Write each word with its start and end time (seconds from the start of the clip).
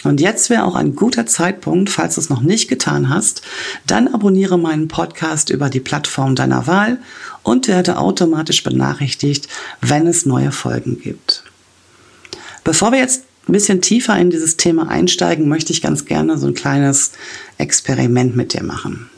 Und 0.02 0.20
jetzt 0.20 0.50
wäre 0.50 0.64
auch 0.64 0.74
ein 0.74 0.96
guter 0.96 1.24
Zeitpunkt, 1.26 1.90
falls 1.90 2.16
du 2.16 2.22
es 2.22 2.28
noch 2.28 2.40
nicht 2.40 2.68
getan 2.68 3.08
hast, 3.08 3.42
dann 3.86 4.08
abonniere 4.08 4.58
meinen 4.58 4.88
Podcast 4.88 5.50
über 5.50 5.70
die 5.70 5.78
Plattform 5.78 6.34
deiner 6.34 6.66
Wahl 6.66 6.98
und 7.44 7.68
werde 7.68 7.98
automatisch 7.98 8.64
benachrichtigt, 8.64 9.46
wenn 9.80 10.08
es 10.08 10.26
neue 10.26 10.50
Folgen 10.50 11.00
gibt. 11.00 11.44
Bevor 12.64 12.90
wir 12.90 12.98
jetzt 12.98 13.22
ein 13.46 13.52
bisschen 13.52 13.80
tiefer 13.80 14.18
in 14.18 14.30
dieses 14.30 14.56
Thema 14.56 14.88
einsteigen, 14.88 15.48
möchte 15.48 15.72
ich 15.72 15.82
ganz 15.82 16.04
gerne 16.04 16.36
so 16.36 16.48
ein 16.48 16.54
kleines 16.54 17.12
Experiment 17.58 18.34
mit 18.34 18.54
dir 18.54 18.64
machen. 18.64 19.08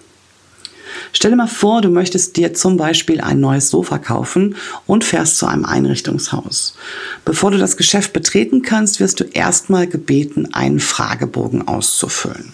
Stell 1.25 1.31
dir 1.31 1.37
mal 1.39 1.47
vor, 1.47 1.81
du 1.81 1.89
möchtest 1.89 2.37
dir 2.37 2.53
zum 2.53 2.77
Beispiel 2.77 3.23
ein 3.23 3.41
neues 3.41 3.71
Sofa 3.71 3.97
kaufen 3.97 4.57
und 4.85 5.05
fährst 5.05 5.39
zu 5.39 5.47
einem 5.47 5.65
Einrichtungshaus. 5.65 6.77
Bevor 7.25 7.51
du 7.51 7.57
das 7.57 7.79
Geschäft 7.79 8.13
betreten 8.13 8.61
kannst, 8.61 9.01
wirst 9.01 9.21
du 9.21 9.25
erstmal 9.25 9.87
gebeten, 9.87 10.53
einen 10.53 10.81
Fragebogen 10.81 11.67
auszufüllen. 11.67 12.53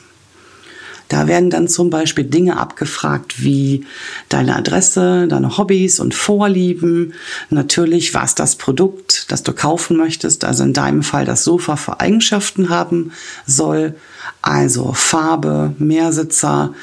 Da 1.09 1.27
werden 1.27 1.51
dann 1.51 1.67
zum 1.67 1.91
Beispiel 1.91 2.23
Dinge 2.23 2.59
abgefragt 2.59 3.43
wie 3.43 3.87
deine 4.29 4.55
Adresse, 4.55 5.27
deine 5.27 5.59
Hobbys 5.59 5.99
und 5.99 6.15
Vorlieben, 6.15 7.15
natürlich 7.49 8.15
was 8.15 8.37
das 8.37 8.55
Produkt, 8.55 9.20
das 9.33 9.43
du 9.43 9.53
kaufen 9.53 9.97
möchtest, 9.97 10.45
also 10.45 10.65
in 10.65 10.73
deinem 10.73 11.03
Fall 11.03 11.25
das 11.25 11.45
Sofa 11.45 11.77
für 11.77 12.01
Eigenschaften 12.01 12.69
haben 12.69 13.13
soll, 13.47 13.95
also 14.43 14.93
Farbe, 14.93 15.75
Mehrsitzer, 15.79 16.75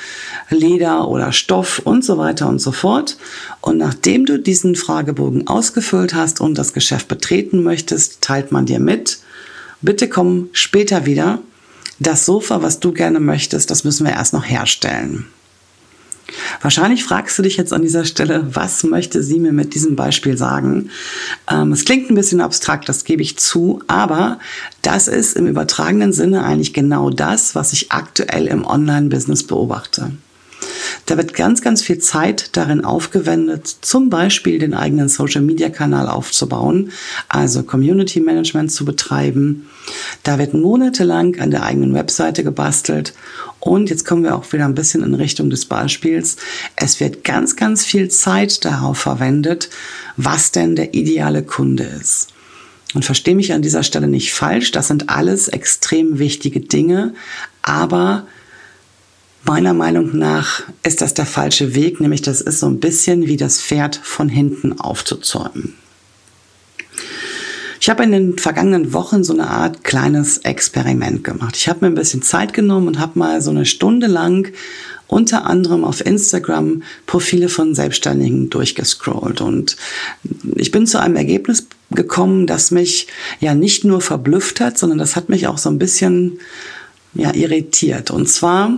Leder 0.50 1.08
oder 1.08 1.32
Stoff 1.32 1.80
und 1.80 2.06
so 2.06 2.18
weiter 2.18 2.48
und 2.48 2.60
so 2.60 2.72
fort. 2.72 3.18
Und 3.62 3.78
nachdem 3.78 4.26
du 4.26 4.40
diesen 4.40 4.76
Fragebogen 4.76 5.48
ausgefüllt 5.48 6.14
hast 6.14 6.42
und 6.42 6.58
das 6.58 6.74
Geschäft 6.74 7.08
betreten 7.08 7.64
möchtest, 7.64 8.22
teilt 8.22 8.52
man 8.52 8.66
dir 8.66 8.80
mit, 8.80 9.20
bitte 9.82 10.08
komm 10.08 10.50
später 10.54 11.06
wieder 11.06 11.40
das 12.00 12.26
Sofa, 12.26 12.62
was 12.62 12.80
du 12.80 12.92
gerne 12.94 13.20
möchtest, 13.20 13.72
das 13.72 13.84
müssen 13.84 14.06
wir 14.06 14.14
erst 14.14 14.34
noch 14.34 14.46
herstellen. 14.46 15.26
Wahrscheinlich 16.62 17.04
fragst 17.04 17.38
du 17.38 17.44
dich 17.44 17.58
jetzt 17.58 17.74
an 17.74 17.82
dieser 17.82 18.06
Stelle, 18.06 18.56
was 18.56 18.84
möchte 18.84 19.24
sie 19.24 19.40
mir 19.40 19.54
mit 19.54 19.74
diesem 19.74 19.96
Beispiel 19.96 20.38
sagen? 20.38 20.90
Ähm, 21.50 21.72
es 21.72 21.86
klingt 21.86 22.10
ein 22.10 22.16
bisschen 22.16 22.42
abstrakt, 22.42 22.90
das 22.90 23.04
gebe 23.04 23.22
ich 23.22 23.38
zu, 23.38 23.82
aber 23.88 24.40
das 24.82 25.08
ist 25.08 25.38
im 25.38 25.48
übertragenen 25.48 26.14
Sinne 26.14 26.44
eigentlich 26.44 26.74
genau 26.74 27.10
das, 27.10 27.56
was 27.56 27.74
ich 27.74 27.92
aktuell 27.92 28.48
im 28.48 28.66
Online-Business 28.66 29.44
beobachte. 29.44 30.12
Da 31.06 31.18
wird 31.18 31.34
ganz, 31.34 31.62
ganz 31.62 31.82
viel 31.82 32.00
Zeit 32.00 32.56
darin 32.58 32.84
aufgewendet, 32.84 33.68
zum 33.82 34.10
Beispiel 34.10 34.60
den 34.60 34.74
eigenen 34.74 35.10
Social-Media-Kanal 35.10 36.08
aufzubauen, 36.08 36.92
also 37.30 37.64
Community 37.64 38.20
Management 38.20 38.72
zu 38.72 38.86
betreiben. 38.86 39.68
Da 40.24 40.38
wird 40.38 40.54
monatelang 40.54 41.40
an 41.40 41.52
der 41.52 41.64
eigenen 41.64 41.94
Webseite 41.94 42.44
gebastelt. 42.44 43.14
Und 43.60 43.90
jetzt 43.90 44.06
kommen 44.06 44.24
wir 44.24 44.36
auch 44.36 44.52
wieder 44.54 44.66
ein 44.66 44.76
bisschen 44.76 45.04
in 45.04 45.16
Richtung 45.16 45.50
des 45.50 45.66
Beispiels. 45.66 46.38
Es 46.76 47.00
wird 47.00 47.24
ganz, 47.24 47.56
ganz 47.56 47.86
viel 47.86 48.10
Zeit 48.10 48.66
darauf 48.66 48.98
verwendet, 48.98 49.70
was 50.16 50.52
denn 50.52 50.76
der 50.76 50.94
ideale 50.94 51.44
Kunde 51.44 51.84
ist. 51.84 52.30
Und 52.94 53.04
verstehe 53.04 53.36
mich 53.36 53.54
an 53.54 53.62
dieser 53.62 53.84
Stelle 53.84 54.08
nicht 54.08 54.34
falsch, 54.34 54.72
das 54.72 54.88
sind 54.88 55.10
alles 55.10 55.50
extrem 55.50 56.20
wichtige 56.20 56.62
Dinge, 56.62 57.14
aber 57.62 58.26
Meiner 59.44 59.74
Meinung 59.74 60.18
nach 60.18 60.64
ist 60.84 61.02
das 61.02 61.14
der 61.14 61.26
falsche 61.26 61.74
Weg, 61.74 62.02
nämlich 62.02 62.22
das 62.22 62.42
ist 62.42 62.60
so 62.60 62.68
ein 62.68 62.80
bisschen 62.80 63.28
wie 63.28 63.38
das 63.38 63.62
Pferd 63.62 63.96
von 63.96 64.28
hinten 64.30 64.80
aufzuzäumen. 64.80 65.76
Ich 67.80 67.90
habe 67.90 68.04
in 68.04 68.12
den 68.12 68.38
vergangenen 68.38 68.92
Wochen 68.92 69.24
so 69.24 69.34
eine 69.34 69.50
Art 69.50 69.84
kleines 69.84 70.40
Experiment 70.40 71.24
gemacht. 71.24 71.56
Ich 71.56 71.70
habe 71.70 71.82
mir 71.82 71.88
ein 71.88 71.96
bisschen 71.96 72.22
Zeit 72.22 72.54
genommen 72.54 72.88
und 72.88 73.00
habe 73.00 73.18
mal 73.20 73.42
so 73.42 73.52
eine 73.52 73.66
Stunde 73.66 74.08
lang 74.08 74.52
unter 75.08 75.46
anderem 75.46 75.86
auf 75.86 76.06
Instagram 76.06 76.84
Profile 77.06 77.50
von 77.50 77.76
Selbstständigen 77.76 78.50
durchgescrollt. 78.50 79.42
Und 79.42 79.78
ich 80.56 80.72
bin 80.72 80.86
zu 80.86 81.00
einem 81.00 81.16
Ergebnis 81.16 81.68
gekommen, 81.92 82.46
das 82.46 82.72
mich 82.72 83.08
ja 83.40 83.56
nicht 83.56 83.86
nur 83.86 84.02
verblüfft 84.02 84.60
hat, 84.60 84.78
sondern 84.78 84.98
das 84.98 85.16
hat 85.16 85.30
mich 85.30 85.48
auch 85.48 85.58
so 85.58 85.70
ein 85.70 85.80
bisschen 85.80 86.40
ja, 87.14 87.34
irritiert. 87.34 88.12
Und 88.12 88.28
zwar 88.28 88.78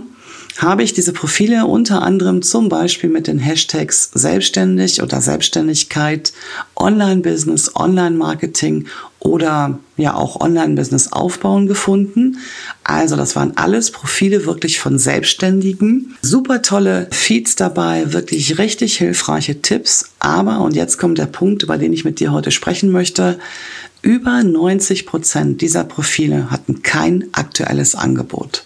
habe 0.60 0.82
ich 0.82 0.92
diese 0.92 1.12
Profile 1.12 1.64
unter 1.64 2.02
anderem 2.02 2.42
zum 2.42 2.68
Beispiel 2.68 3.08
mit 3.08 3.26
den 3.26 3.38
Hashtags 3.38 4.10
Selbstständig 4.12 5.02
oder 5.02 5.20
Selbstständigkeit, 5.20 6.32
Online-Business, 6.76 7.74
Online-Marketing 7.74 8.86
oder 9.20 9.78
ja 9.96 10.14
auch 10.14 10.40
Online-Business 10.40 11.12
aufbauen 11.12 11.66
gefunden. 11.66 12.38
Also 12.84 13.16
das 13.16 13.36
waren 13.36 13.56
alles 13.56 13.90
Profile 13.90 14.44
wirklich 14.44 14.80
von 14.80 14.98
Selbstständigen. 14.98 16.16
Super 16.20 16.60
tolle 16.60 17.06
Feeds 17.10 17.56
dabei, 17.56 18.12
wirklich 18.12 18.58
richtig 18.58 18.98
hilfreiche 18.98 19.62
Tipps. 19.62 20.10
Aber, 20.18 20.60
und 20.60 20.76
jetzt 20.76 20.98
kommt 20.98 21.18
der 21.18 21.26
Punkt, 21.26 21.62
über 21.62 21.78
den 21.78 21.92
ich 21.92 22.04
mit 22.04 22.20
dir 22.20 22.32
heute 22.32 22.50
sprechen 22.50 22.90
möchte, 22.90 23.38
über 24.02 24.42
90 24.42 25.06
Prozent 25.06 25.60
dieser 25.60 25.84
Profile 25.84 26.50
hatten 26.50 26.82
kein 26.82 27.28
aktuelles 27.32 27.94
Angebot. 27.94 28.64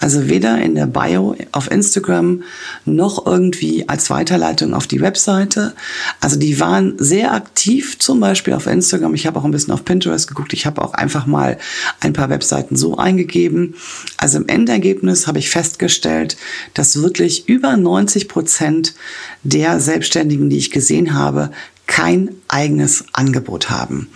Also 0.00 0.28
weder 0.28 0.60
in 0.60 0.74
der 0.74 0.86
Bio 0.86 1.36
auf 1.52 1.70
Instagram 1.70 2.42
noch 2.84 3.26
irgendwie 3.26 3.88
als 3.88 4.10
Weiterleitung 4.10 4.74
auf 4.74 4.86
die 4.86 5.00
Webseite. 5.00 5.74
Also 6.20 6.38
die 6.38 6.60
waren 6.60 6.94
sehr 6.98 7.32
aktiv, 7.32 7.98
zum 7.98 8.20
Beispiel 8.20 8.54
auf 8.54 8.66
Instagram. 8.66 9.14
Ich 9.14 9.26
habe 9.26 9.38
auch 9.38 9.44
ein 9.44 9.50
bisschen 9.50 9.72
auf 9.72 9.84
Pinterest 9.84 10.28
geguckt. 10.28 10.52
Ich 10.52 10.66
habe 10.66 10.82
auch 10.82 10.94
einfach 10.94 11.26
mal 11.26 11.58
ein 12.00 12.12
paar 12.12 12.30
Webseiten 12.30 12.76
so 12.76 12.96
eingegeben. 12.96 13.74
Also 14.16 14.38
im 14.38 14.48
Endergebnis 14.48 15.26
habe 15.26 15.38
ich 15.38 15.50
festgestellt, 15.50 16.36
dass 16.74 17.02
wirklich 17.02 17.48
über 17.48 17.76
90 17.76 18.28
Prozent 18.28 18.94
der 19.42 19.80
Selbstständigen, 19.80 20.50
die 20.50 20.58
ich 20.58 20.70
gesehen 20.70 21.14
habe, 21.14 21.50
kein 21.86 22.30
eigenes 22.48 23.04
Angebot 23.12 23.70
haben. 23.70 24.08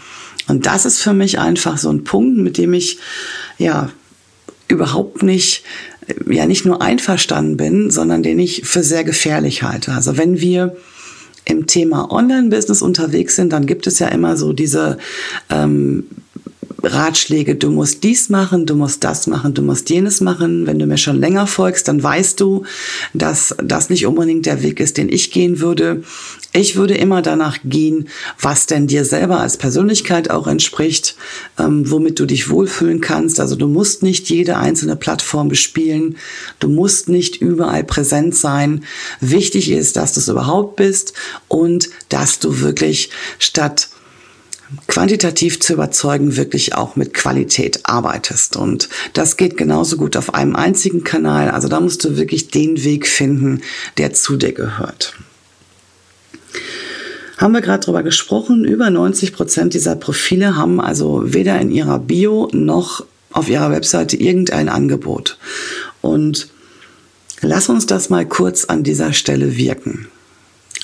Und 0.49 0.67
das 0.67 0.87
ist 0.87 1.01
für 1.01 1.13
mich 1.13 1.39
einfach 1.39 1.77
so 1.79 1.91
ein 1.91 2.05
Punkt, 2.05 2.39
mit 2.39 2.57
dem 2.57 2.73
ich 2.73 2.99
ja 3.59 3.91
überhaupt 4.69 5.23
nicht, 5.23 5.65
ja 6.29 6.47
nicht 6.47 6.65
nur 6.65 6.83
einverstanden 6.83 7.57
bin, 7.57 7.91
sondern 7.91 8.23
den 8.23 8.39
ich 8.39 8.63
für 8.65 8.83
sehr 8.83 9.05
gefährlich 9.05 9.63
halte. 9.63 9.93
Also 9.93 10.17
wenn 10.17 10.41
wir 10.41 10.77
im 11.45 11.67
Thema 11.67 12.11
Online-Business 12.11 12.83
unterwegs 12.83 13.35
sind, 13.35 13.53
dann 13.53 13.67
gibt 13.67 13.87
es 13.87 13.99
ja 13.99 14.09
immer 14.09 14.37
so 14.37 14.53
diese 14.53 14.99
ähm, 15.51 16.05
Ratschläge, 16.83 17.57
du 17.57 17.71
musst 17.71 18.05
dies 18.05 18.29
machen, 18.29 18.65
du 18.65 18.77
musst 18.77 19.03
das 19.03 19.27
machen, 19.27 19.53
du 19.53 19.63
musst 19.63 19.91
jenes 19.91 20.21
machen. 20.21 20.67
Wenn 20.67 20.79
du 20.79 20.87
mir 20.87 20.97
schon 20.97 21.19
länger 21.19 21.47
folgst, 21.49 21.89
dann 21.89 22.01
weißt 22.03 22.39
du, 22.41 22.65
dass 23.15 23.55
das 23.63 23.91
nicht 23.91 24.07
unbedingt 24.07 24.47
der 24.47 24.63
Weg 24.63 24.79
ist, 24.79 24.97
den 24.97 25.09
ich 25.09 25.33
gehen 25.33 25.59
würde. 25.59 26.05
Ich 26.53 26.77
würde 26.77 26.95
immer 26.95 27.21
danach 27.21 27.59
gehen, 27.65 28.09
was 28.41 28.67
denn 28.67 28.87
dir 28.87 29.05
selber 29.05 29.41
als 29.41 29.57
Persönlichkeit 29.57 30.31
auch 30.31 30.47
entspricht, 30.47 31.17
ähm, 31.59 31.91
womit 31.91 32.21
du 32.21 32.27
dich 32.27 32.49
wohlfühlen 32.49 33.01
kannst. 33.01 33.41
Also 33.41 33.57
du 33.57 33.67
musst 33.67 34.05
nicht 34.05 34.31
jede 34.31 34.57
einzelne 34.57 34.95
Plattform 34.95 35.49
bespielen, 35.49 36.17
du 36.61 36.69
musst 36.69 37.09
nicht 37.09 37.43
überall 37.43 37.83
präsent 37.83 38.37
sein. 38.37 38.85
Wichtig 39.21 39.71
ist, 39.71 39.97
dass 39.97 40.15
du 40.15 40.21
es 40.21 40.29
überhaupt 40.29 40.77
bist 40.77 41.13
und 41.49 41.91
dass 42.09 42.39
du 42.39 42.61
wirklich 42.61 43.11
statt 43.39 43.89
quantitativ 44.87 45.61
zu 45.61 45.75
überzeugen, 45.75 46.37
wirklich 46.37 46.75
auch 46.75 46.97
mit 46.97 47.15
Qualität 47.15 47.81
arbeitest. 47.85 48.57
Und 48.57 48.89
das 49.15 49.37
geht 49.37 49.57
genauso 49.57 49.97
gut 49.97 50.17
auf 50.17 50.35
einem 50.35 50.57
einzigen 50.57 51.05
Kanal. 51.05 51.51
Also 51.51 51.69
da 51.69 51.81
musst 51.81 52.05
du 52.05 52.17
wirklich 52.17 52.49
den 52.49 52.85
Weg 52.85 53.07
finden, 53.07 53.63
der 53.97 54.13
zu 54.13 54.37
dir 54.37 54.53
gehört. 54.53 55.15
Haben 57.39 57.55
wir 57.55 57.61
gerade 57.61 57.85
drüber 57.85 58.03
gesprochen, 58.03 58.65
über 58.65 58.91
90 58.91 59.33
Prozent 59.33 59.73
dieser 59.73 59.95
Profile 59.95 60.57
haben 60.57 60.81
also 60.81 61.23
weder 61.33 61.61
in 61.61 61.71
ihrer 61.71 62.01
Bio 62.01 62.49
noch 62.53 63.05
auf 63.31 63.49
ihrer 63.49 63.71
Webseite 63.71 64.17
irgendein 64.17 64.69
Angebot. 64.69 65.39
Und 66.01 66.49
lass 67.41 67.69
uns 67.69 67.87
das 67.87 68.11
mal 68.11 68.27
kurz 68.27 68.65
an 68.65 68.83
dieser 68.83 69.13
Stelle 69.13 69.57
wirken. 69.57 70.09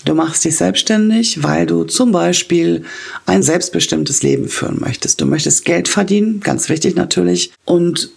Du 0.04 0.14
machst 0.14 0.44
dich 0.44 0.56
selbstständig, 0.56 1.42
weil 1.42 1.66
du 1.66 1.84
zum 1.84 2.12
Beispiel 2.12 2.84
ein 3.26 3.42
selbstbestimmtes 3.42 4.22
Leben 4.22 4.48
führen 4.48 4.78
möchtest. 4.80 5.20
Du 5.20 5.26
möchtest 5.26 5.64
Geld 5.64 5.88
verdienen, 5.88 6.40
ganz 6.40 6.68
wichtig 6.68 6.94
natürlich. 6.94 7.52
Und 7.64 8.10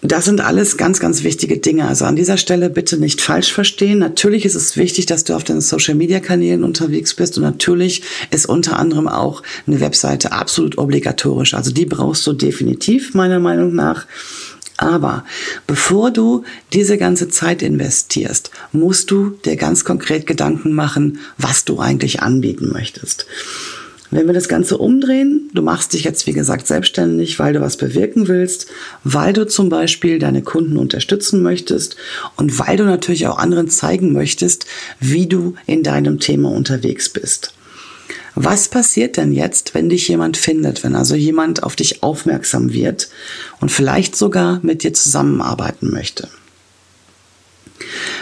das 0.00 0.26
sind 0.26 0.42
alles 0.42 0.76
ganz, 0.76 1.00
ganz 1.00 1.22
wichtige 1.22 1.58
Dinge. 1.58 1.88
Also 1.88 2.04
an 2.04 2.14
dieser 2.14 2.36
Stelle 2.36 2.68
bitte 2.68 2.98
nicht 2.98 3.22
falsch 3.22 3.52
verstehen. 3.52 3.98
Natürlich 3.98 4.44
ist 4.44 4.54
es 4.54 4.76
wichtig, 4.76 5.06
dass 5.06 5.24
du 5.24 5.34
auf 5.34 5.44
den 5.44 5.62
Social-Media-Kanälen 5.62 6.62
unterwegs 6.62 7.14
bist. 7.14 7.38
Und 7.38 7.44
natürlich 7.44 8.02
ist 8.30 8.46
unter 8.46 8.78
anderem 8.78 9.08
auch 9.08 9.42
eine 9.66 9.80
Webseite 9.80 10.32
absolut 10.32 10.76
obligatorisch. 10.76 11.54
Also 11.54 11.72
die 11.72 11.86
brauchst 11.86 12.26
du 12.26 12.34
definitiv, 12.34 13.14
meiner 13.14 13.40
Meinung 13.40 13.74
nach. 13.74 14.06
Aber 14.76 15.24
bevor 15.66 16.10
du 16.10 16.44
diese 16.72 16.98
ganze 16.98 17.28
Zeit 17.28 17.62
investierst, 17.62 18.50
musst 18.72 19.10
du 19.10 19.30
dir 19.44 19.56
ganz 19.56 19.84
konkret 19.84 20.26
Gedanken 20.26 20.72
machen, 20.72 21.20
was 21.38 21.64
du 21.64 21.78
eigentlich 21.78 22.22
anbieten 22.22 22.70
möchtest. 22.72 23.26
Wenn 24.10 24.26
wir 24.26 24.34
das 24.34 24.48
Ganze 24.48 24.78
umdrehen, 24.78 25.50
du 25.54 25.62
machst 25.62 25.92
dich 25.92 26.04
jetzt, 26.04 26.26
wie 26.28 26.32
gesagt, 26.32 26.68
selbstständig, 26.68 27.38
weil 27.40 27.52
du 27.52 27.60
was 27.60 27.76
bewirken 27.76 28.28
willst, 28.28 28.68
weil 29.02 29.32
du 29.32 29.46
zum 29.46 29.68
Beispiel 29.68 30.20
deine 30.20 30.42
Kunden 30.42 30.76
unterstützen 30.76 31.42
möchtest 31.42 31.96
und 32.36 32.58
weil 32.60 32.76
du 32.76 32.84
natürlich 32.84 33.26
auch 33.26 33.38
anderen 33.38 33.68
zeigen 33.68 34.12
möchtest, 34.12 34.66
wie 35.00 35.26
du 35.26 35.54
in 35.66 35.82
deinem 35.82 36.20
Thema 36.20 36.50
unterwegs 36.50 37.08
bist. 37.08 37.54
Was 38.34 38.68
passiert 38.68 39.16
denn 39.16 39.32
jetzt, 39.32 39.74
wenn 39.74 39.88
dich 39.88 40.08
jemand 40.08 40.36
findet, 40.36 40.82
wenn 40.82 40.96
also 40.96 41.14
jemand 41.14 41.62
auf 41.62 41.76
dich 41.76 42.02
aufmerksam 42.02 42.72
wird 42.72 43.08
und 43.60 43.70
vielleicht 43.70 44.16
sogar 44.16 44.58
mit 44.62 44.82
dir 44.82 44.92
zusammenarbeiten 44.92 45.90
möchte? 45.90 46.28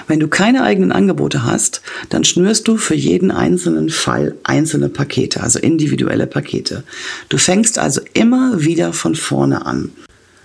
Wenn 0.08 0.20
du 0.20 0.28
keine 0.28 0.64
eigenen 0.64 0.92
Angebote 0.92 1.44
hast, 1.44 1.82
dann 2.10 2.24
schnürst 2.24 2.68
du 2.68 2.76
für 2.76 2.94
jeden 2.94 3.30
einzelnen 3.30 3.88
Fall 3.88 4.34
einzelne 4.42 4.88
Pakete, 4.88 5.42
also 5.42 5.58
individuelle 5.58 6.26
Pakete. 6.26 6.84
Du 7.28 7.38
fängst 7.38 7.78
also 7.78 8.00
immer 8.12 8.62
wieder 8.62 8.92
von 8.92 9.14
vorne 9.14 9.64
an. 9.64 9.92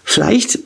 Vielleicht 0.04 0.60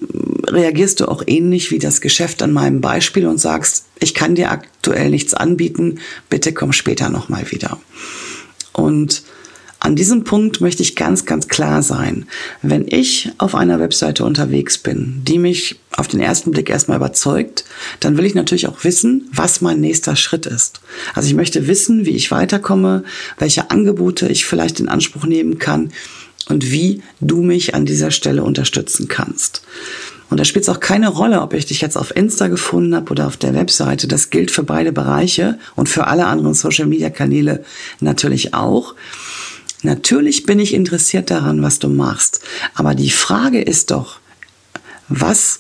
reagierst 0.48 1.00
du 1.00 1.08
auch 1.08 1.24
ähnlich 1.26 1.72
wie 1.72 1.80
das 1.80 2.02
Geschäft 2.02 2.44
an 2.44 2.52
meinem 2.52 2.82
Beispiel 2.82 3.26
und 3.26 3.40
sagst, 3.40 3.86
ich 4.00 4.14
kann 4.14 4.36
dir 4.36 4.52
aktuell 4.52 5.10
nichts 5.10 5.34
anbieten, 5.34 6.00
bitte 6.30 6.54
komm 6.54 6.74
später 6.74 7.10
nochmal 7.10 7.50
wieder. 7.52 7.80
Und 8.74 9.24
an 9.84 9.96
diesem 9.96 10.24
Punkt 10.24 10.62
möchte 10.62 10.84
ich 10.84 10.96
ganz, 10.96 11.26
ganz 11.26 11.48
klar 11.48 11.82
sein. 11.82 12.28
Wenn 12.62 12.88
ich 12.88 13.32
auf 13.40 13.56
einer 13.56 13.80
Webseite 13.80 14.24
unterwegs 14.24 14.78
bin, 14.78 15.24
die 15.28 15.40
mich 15.40 15.80
auf 15.92 16.08
den 16.08 16.20
ersten 16.20 16.52
Blick 16.52 16.70
erstmal 16.70 16.98
überzeugt, 16.98 17.66
dann 18.00 18.16
will 18.16 18.26
ich 18.26 18.36
natürlich 18.36 18.68
auch 18.68 18.84
wissen, 18.84 19.28
was 19.34 19.60
mein 19.60 19.80
nächster 19.80 20.16
Schritt 20.16 20.46
ist. 20.46 20.82
Also 21.16 21.30
ich 21.30 21.34
möchte 21.34 21.66
wissen, 21.66 22.06
wie 22.06 22.12
ich 22.12 22.30
weiterkomme, 22.30 23.04
welche 23.40 23.72
Angebote 23.72 24.28
ich 24.28 24.46
vielleicht 24.46 24.80
in 24.80 24.88
Anspruch 24.88 25.26
nehmen 25.26 25.58
kann 25.58 25.92
und 26.48 26.72
wie 26.72 27.02
du 27.20 27.42
mich 27.42 27.74
an 27.74 27.88
dieser 27.88 28.12
Stelle 28.12 28.44
unterstützen 28.44 29.08
kannst. 29.08 29.64
Und 30.32 30.40
da 30.40 30.46
spielt 30.46 30.64
es 30.64 30.70
auch 30.70 30.80
keine 30.80 31.10
Rolle, 31.10 31.42
ob 31.42 31.54
ich 31.54 31.66
dich 31.66 31.82
jetzt 31.82 31.98
auf 31.98 32.16
Insta 32.16 32.48
gefunden 32.48 32.96
habe 32.96 33.12
oder 33.12 33.28
auf 33.28 33.36
der 33.36 33.54
Webseite. 33.54 34.08
Das 34.08 34.30
gilt 34.30 34.50
für 34.50 34.64
beide 34.64 34.94
Bereiche 34.94 35.60
und 35.76 35.90
für 35.90 36.08
alle 36.08 36.26
anderen 36.26 36.54
Social-Media-Kanäle 36.54 37.66
natürlich 38.00 38.54
auch. 38.54 38.96
Natürlich 39.84 40.46
bin 40.46 40.60
ich 40.60 40.74
interessiert 40.74 41.30
daran, 41.32 41.62
was 41.62 41.80
du 41.80 41.90
machst. 41.90 42.42
Aber 42.76 42.96
die 42.96 43.10
Frage 43.10 43.62
ist 43.62 43.92
doch, 43.92 44.20
was 45.10 45.60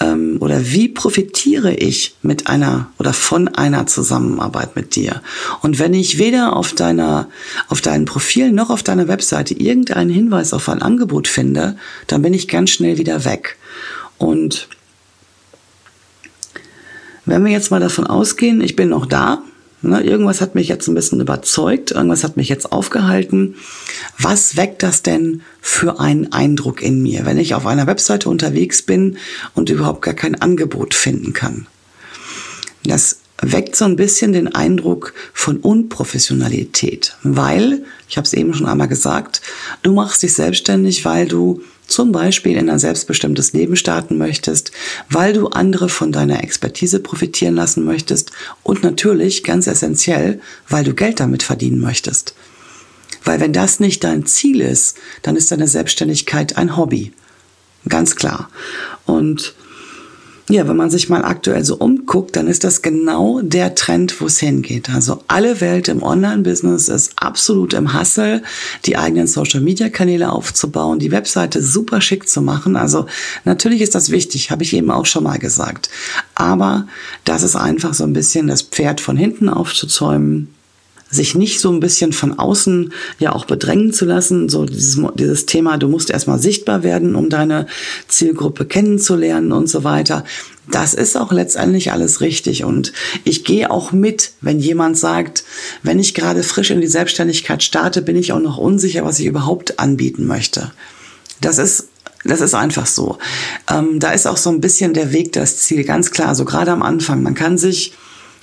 ähm, 0.00 0.36
oder 0.40 0.66
wie 0.66 0.88
profitiere 0.88 1.74
ich 1.74 2.16
mit 2.22 2.48
einer 2.48 2.90
oder 2.98 3.12
von 3.12 3.48
einer 3.48 3.86
Zusammenarbeit 3.86 4.76
mit 4.76 4.94
dir? 4.94 5.22
Und 5.62 5.78
wenn 5.78 5.94
ich 5.94 6.18
weder 6.18 6.54
auf 6.56 6.72
deiner, 6.72 7.28
auf 7.68 7.80
deinem 7.80 8.04
Profil 8.04 8.52
noch 8.52 8.70
auf 8.70 8.82
deiner 8.82 9.08
Webseite 9.08 9.54
irgendeinen 9.54 10.10
Hinweis 10.10 10.52
auf 10.52 10.68
ein 10.68 10.82
Angebot 10.82 11.28
finde, 11.28 11.76
dann 12.06 12.22
bin 12.22 12.34
ich 12.34 12.48
ganz 12.48 12.70
schnell 12.70 12.98
wieder 12.98 13.24
weg. 13.24 13.56
Und 14.18 14.68
wenn 17.24 17.44
wir 17.44 17.52
jetzt 17.52 17.70
mal 17.70 17.80
davon 17.80 18.06
ausgehen, 18.06 18.60
ich 18.60 18.76
bin 18.76 18.90
noch 18.90 19.06
da, 19.06 19.42
ne, 19.86 20.02
irgendwas 20.02 20.40
hat 20.40 20.54
mich 20.54 20.68
jetzt 20.68 20.88
ein 20.88 20.94
bisschen 20.94 21.20
überzeugt, 21.20 21.92
irgendwas 21.92 22.24
hat 22.24 22.36
mich 22.36 22.48
jetzt 22.48 22.72
aufgehalten, 22.72 23.56
was 24.18 24.56
weckt 24.56 24.82
das 24.82 25.02
denn 25.02 25.42
für 25.60 26.00
einen 26.00 26.32
Eindruck 26.32 26.82
in 26.82 27.02
mir, 27.02 27.26
wenn 27.26 27.38
ich 27.38 27.54
auf 27.54 27.66
einer 27.66 27.86
Webseite 27.86 28.28
unterwegs 28.28 28.82
bin 28.82 29.18
und 29.54 29.70
überhaupt 29.70 30.02
gar 30.02 30.14
kein 30.14 30.40
Angebot 30.40 30.94
finden 30.94 31.32
kann? 31.32 31.66
Das 32.84 33.20
weckt 33.42 33.76
so 33.76 33.84
ein 33.84 33.96
bisschen 33.96 34.32
den 34.32 34.54
Eindruck 34.54 35.12
von 35.32 35.58
Unprofessionalität, 35.58 37.16
weil, 37.22 37.84
ich 38.08 38.16
habe 38.16 38.24
es 38.24 38.32
eben 38.32 38.54
schon 38.54 38.66
einmal 38.66 38.88
gesagt, 38.88 39.42
du 39.82 39.92
machst 39.92 40.22
dich 40.22 40.34
selbstständig, 40.34 41.04
weil 41.04 41.28
du 41.28 41.62
zum 41.86 42.12
Beispiel 42.12 42.56
in 42.56 42.68
ein 42.68 42.78
selbstbestimmtes 42.78 43.52
Leben 43.52 43.76
starten 43.76 44.18
möchtest, 44.18 44.72
weil 45.08 45.32
du 45.32 45.48
andere 45.48 45.88
von 45.88 46.12
deiner 46.12 46.42
Expertise 46.42 47.00
profitieren 47.00 47.54
lassen 47.54 47.84
möchtest 47.84 48.32
und 48.62 48.82
natürlich 48.82 49.44
ganz 49.44 49.66
essentiell, 49.66 50.40
weil 50.68 50.84
du 50.84 50.94
Geld 50.94 51.20
damit 51.20 51.42
verdienen 51.42 51.80
möchtest. 51.80 52.34
Weil 53.24 53.40
wenn 53.40 53.52
das 53.52 53.80
nicht 53.80 54.04
dein 54.04 54.26
Ziel 54.26 54.60
ist, 54.60 54.96
dann 55.22 55.36
ist 55.36 55.50
deine 55.50 55.68
Selbstständigkeit 55.68 56.56
ein 56.56 56.76
Hobby. 56.76 57.12
Ganz 57.88 58.16
klar. 58.16 58.50
Und 59.04 59.54
ja, 60.48 60.68
wenn 60.68 60.76
man 60.76 60.90
sich 60.90 61.08
mal 61.08 61.24
aktuell 61.24 61.64
so 61.64 61.76
umguckt, 61.76 62.36
dann 62.36 62.46
ist 62.46 62.62
das 62.62 62.80
genau 62.80 63.40
der 63.42 63.74
Trend, 63.74 64.20
wo 64.20 64.26
es 64.26 64.38
hingeht. 64.38 64.90
Also 64.90 65.22
alle 65.26 65.60
Welt 65.60 65.88
im 65.88 66.02
Online-Business 66.02 66.88
ist 66.88 67.12
absolut 67.16 67.74
im 67.74 67.92
Hassel, 67.92 68.42
die 68.84 68.96
eigenen 68.96 69.26
Social-Media-Kanäle 69.26 70.30
aufzubauen, 70.30 71.00
die 71.00 71.10
Webseite 71.10 71.62
super 71.62 72.00
schick 72.00 72.28
zu 72.28 72.42
machen. 72.42 72.76
Also 72.76 73.06
natürlich 73.44 73.80
ist 73.80 73.96
das 73.96 74.10
wichtig, 74.10 74.52
habe 74.52 74.62
ich 74.62 74.72
eben 74.74 74.90
auch 74.90 75.06
schon 75.06 75.24
mal 75.24 75.38
gesagt. 75.38 75.90
Aber 76.36 76.86
das 77.24 77.42
ist 77.42 77.56
einfach 77.56 77.94
so 77.94 78.04
ein 78.04 78.12
bisschen 78.12 78.46
das 78.46 78.62
Pferd 78.62 79.00
von 79.00 79.16
hinten 79.16 79.48
aufzuzäumen 79.48 80.55
sich 81.10 81.34
nicht 81.34 81.60
so 81.60 81.70
ein 81.70 81.80
bisschen 81.80 82.12
von 82.12 82.38
außen 82.38 82.92
ja 83.18 83.32
auch 83.32 83.44
bedrängen 83.44 83.92
zu 83.92 84.04
lassen. 84.04 84.48
So 84.48 84.64
dieses, 84.64 85.00
dieses 85.14 85.46
Thema, 85.46 85.78
du 85.78 85.88
musst 85.88 86.10
erstmal 86.10 86.38
sichtbar 86.38 86.82
werden, 86.82 87.14
um 87.14 87.30
deine 87.30 87.66
Zielgruppe 88.08 88.64
kennenzulernen 88.66 89.52
und 89.52 89.68
so 89.68 89.84
weiter. 89.84 90.24
Das 90.68 90.94
ist 90.94 91.16
auch 91.16 91.30
letztendlich 91.30 91.92
alles 91.92 92.20
richtig. 92.20 92.64
Und 92.64 92.92
ich 93.24 93.44
gehe 93.44 93.70
auch 93.70 93.92
mit, 93.92 94.32
wenn 94.40 94.58
jemand 94.58 94.98
sagt, 94.98 95.44
wenn 95.82 96.00
ich 96.00 96.14
gerade 96.14 96.42
frisch 96.42 96.70
in 96.70 96.80
die 96.80 96.88
Selbstständigkeit 96.88 97.62
starte, 97.62 98.02
bin 98.02 98.16
ich 98.16 98.32
auch 98.32 98.40
noch 98.40 98.58
unsicher, 98.58 99.04
was 99.04 99.20
ich 99.20 99.26
überhaupt 99.26 99.78
anbieten 99.78 100.26
möchte. 100.26 100.72
Das 101.40 101.58
ist 101.58 101.88
das 102.24 102.40
ist 102.40 102.54
einfach 102.54 102.86
so. 102.86 103.18
Ähm, 103.70 104.00
da 104.00 104.10
ist 104.10 104.26
auch 104.26 104.36
so 104.36 104.50
ein 104.50 104.60
bisschen 104.60 104.94
der 104.94 105.12
Weg 105.12 105.32
das 105.32 105.58
Ziel, 105.58 105.84
ganz 105.84 106.10
klar. 106.10 106.34
So 106.34 106.44
gerade 106.44 106.72
am 106.72 106.82
Anfang. 106.82 107.22
Man 107.22 107.34
kann 107.34 107.56
sich 107.56 107.92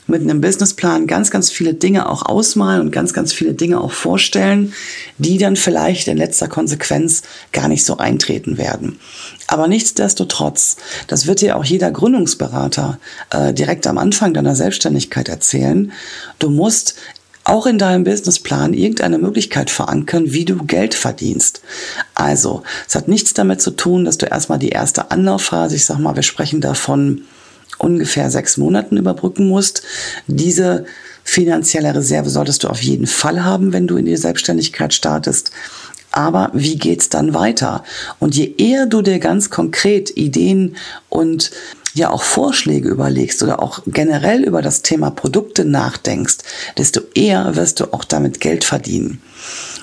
mit 0.07 0.21
einem 0.21 0.41
Businessplan 0.41 1.07
ganz, 1.07 1.31
ganz 1.31 1.49
viele 1.49 1.73
Dinge 1.73 2.09
auch 2.09 2.23
ausmalen 2.23 2.81
und 2.81 2.91
ganz, 2.91 3.13
ganz 3.13 3.33
viele 3.33 3.53
Dinge 3.53 3.79
auch 3.79 3.91
vorstellen, 3.91 4.73
die 5.17 5.37
dann 5.37 5.55
vielleicht 5.55 6.07
in 6.07 6.17
letzter 6.17 6.47
Konsequenz 6.47 7.21
gar 7.51 7.67
nicht 7.67 7.85
so 7.85 7.97
eintreten 7.97 8.57
werden. 8.57 8.99
Aber 9.47 9.67
nichtsdestotrotz, 9.67 10.77
das 11.07 11.27
wird 11.27 11.41
dir 11.41 11.57
auch 11.57 11.65
jeder 11.65 11.91
Gründungsberater 11.91 12.99
äh, 13.29 13.53
direkt 13.53 13.87
am 13.87 13.97
Anfang 13.97 14.33
deiner 14.33 14.55
Selbstständigkeit 14.55 15.29
erzählen, 15.29 15.91
du 16.39 16.49
musst 16.49 16.95
auch 17.45 17.65
in 17.65 17.77
deinem 17.77 18.05
Businessplan 18.05 18.73
irgendeine 18.73 19.17
Möglichkeit 19.17 19.69
verankern, 19.69 20.25
wie 20.27 20.45
du 20.45 20.63
Geld 20.63 20.95
verdienst. 20.95 21.61
Also, 22.15 22.63
es 22.87 22.95
hat 22.95 23.09
nichts 23.09 23.33
damit 23.33 23.61
zu 23.61 23.71
tun, 23.71 24.05
dass 24.05 24.17
du 24.17 24.25
erstmal 24.25 24.59
die 24.59 24.69
erste 24.69 25.11
Anlaufphase, 25.11 25.75
ich 25.75 25.85
sag 25.85 25.99
mal, 25.99 26.15
wir 26.15 26.23
sprechen 26.23 26.61
davon 26.61 27.23
ungefähr 27.77 28.29
sechs 28.29 28.57
Monaten 28.57 28.97
überbrücken 28.97 29.47
musst. 29.47 29.83
Diese 30.27 30.85
finanzielle 31.23 31.95
Reserve 31.95 32.29
solltest 32.29 32.63
du 32.63 32.67
auf 32.67 32.81
jeden 32.81 33.07
Fall 33.07 33.43
haben, 33.43 33.73
wenn 33.73 33.87
du 33.87 33.97
in 33.97 34.05
die 34.05 34.17
Selbstständigkeit 34.17 34.93
startest. 34.93 35.51
Aber 36.11 36.51
wie 36.53 36.77
geht's 36.77 37.09
dann 37.09 37.33
weiter? 37.33 37.83
Und 38.19 38.35
je 38.35 38.53
eher 38.57 38.85
du 38.85 39.01
dir 39.01 39.19
ganz 39.19 39.49
konkret 39.49 40.15
Ideen 40.15 40.75
und 41.09 41.51
ja 41.93 42.09
auch 42.09 42.23
Vorschläge 42.23 42.89
überlegst 42.89 43.43
oder 43.43 43.61
auch 43.61 43.81
generell 43.85 44.43
über 44.43 44.61
das 44.61 44.81
Thema 44.81 45.11
Produkte 45.11 45.65
nachdenkst, 45.65 46.37
desto 46.77 47.01
eher 47.13 47.55
wirst 47.55 47.79
du 47.79 47.93
auch 47.93 48.03
damit 48.03 48.39
Geld 48.39 48.63
verdienen. 48.63 49.21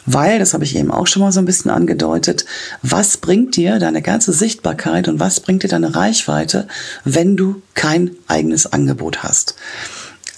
Weil, 0.06 0.38
das 0.38 0.54
habe 0.54 0.64
ich 0.64 0.76
eben 0.76 0.90
auch 0.90 1.06
schon 1.06 1.22
mal 1.22 1.32
so 1.32 1.40
ein 1.40 1.44
bisschen 1.44 1.70
angedeutet, 1.70 2.46
was 2.82 3.18
bringt 3.18 3.56
dir 3.56 3.78
deine 3.78 4.02
ganze 4.02 4.32
Sichtbarkeit 4.32 5.08
und 5.08 5.20
was 5.20 5.40
bringt 5.40 5.62
dir 5.62 5.68
deine 5.68 5.94
Reichweite, 5.94 6.66
wenn 7.04 7.36
du 7.36 7.62
kein 7.74 8.12
eigenes 8.26 8.72
Angebot 8.72 9.22
hast? 9.22 9.54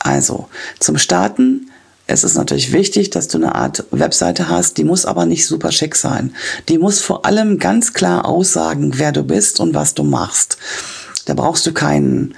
Also, 0.00 0.48
zum 0.80 0.98
Starten 0.98 1.68
es 2.08 2.24
ist 2.24 2.34
natürlich 2.34 2.72
wichtig, 2.72 3.10
dass 3.10 3.28
du 3.28 3.38
eine 3.38 3.54
Art 3.54 3.84
Webseite 3.90 4.48
hast, 4.48 4.76
die 4.76 4.84
muss 4.84 5.06
aber 5.06 5.24
nicht 5.24 5.46
super 5.46 5.70
schick 5.70 5.94
sein. 5.94 6.34
Die 6.68 6.76
muss 6.76 7.00
vor 7.00 7.24
allem 7.24 7.58
ganz 7.58 7.94
klar 7.94 8.26
aussagen, 8.26 8.98
wer 8.98 9.12
du 9.12 9.22
bist 9.22 9.60
und 9.60 9.72
was 9.72 9.94
du 9.94 10.02
machst. 10.02 10.58
Da 11.26 11.34
brauchst 11.34 11.66
du 11.66 11.72
kein, 11.72 12.34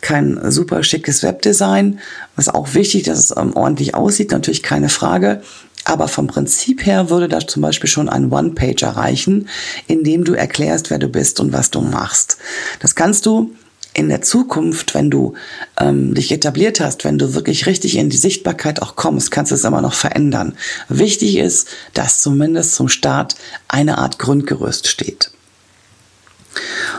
kein 0.00 0.50
super 0.50 0.82
schickes 0.82 1.22
Webdesign. 1.22 2.00
Was 2.36 2.48
auch 2.48 2.74
wichtig, 2.74 3.04
dass 3.04 3.18
es 3.18 3.36
ähm, 3.36 3.54
ordentlich 3.54 3.94
aussieht, 3.94 4.30
natürlich 4.30 4.62
keine 4.62 4.88
Frage. 4.88 5.42
Aber 5.84 6.08
vom 6.08 6.26
Prinzip 6.26 6.84
her 6.84 7.10
würde 7.10 7.28
da 7.28 7.46
zum 7.46 7.62
Beispiel 7.62 7.88
schon 7.88 8.08
ein 8.08 8.32
One-Pager 8.32 8.90
reichen, 8.90 9.48
in 9.86 10.02
dem 10.02 10.24
du 10.24 10.34
erklärst, 10.34 10.90
wer 10.90 10.98
du 10.98 11.08
bist 11.08 11.38
und 11.38 11.52
was 11.52 11.70
du 11.70 11.80
machst. 11.80 12.38
Das 12.80 12.96
kannst 12.96 13.24
du 13.24 13.54
in 13.94 14.10
der 14.10 14.20
Zukunft, 14.20 14.94
wenn 14.94 15.10
du 15.10 15.34
ähm, 15.80 16.12
dich 16.12 16.30
etabliert 16.30 16.80
hast, 16.80 17.04
wenn 17.04 17.18
du 17.18 17.34
wirklich 17.34 17.66
richtig 17.66 17.96
in 17.96 18.10
die 18.10 18.16
Sichtbarkeit 18.18 18.82
auch 18.82 18.94
kommst, 18.94 19.30
kannst 19.30 19.52
du 19.52 19.54
es 19.54 19.64
immer 19.64 19.80
noch 19.80 19.94
verändern. 19.94 20.54
Wichtig 20.90 21.38
ist, 21.38 21.68
dass 21.94 22.20
zumindest 22.20 22.74
zum 22.74 22.88
Start 22.88 23.36
eine 23.68 23.96
Art 23.96 24.18
Grundgerüst 24.18 24.88
steht. 24.88 25.30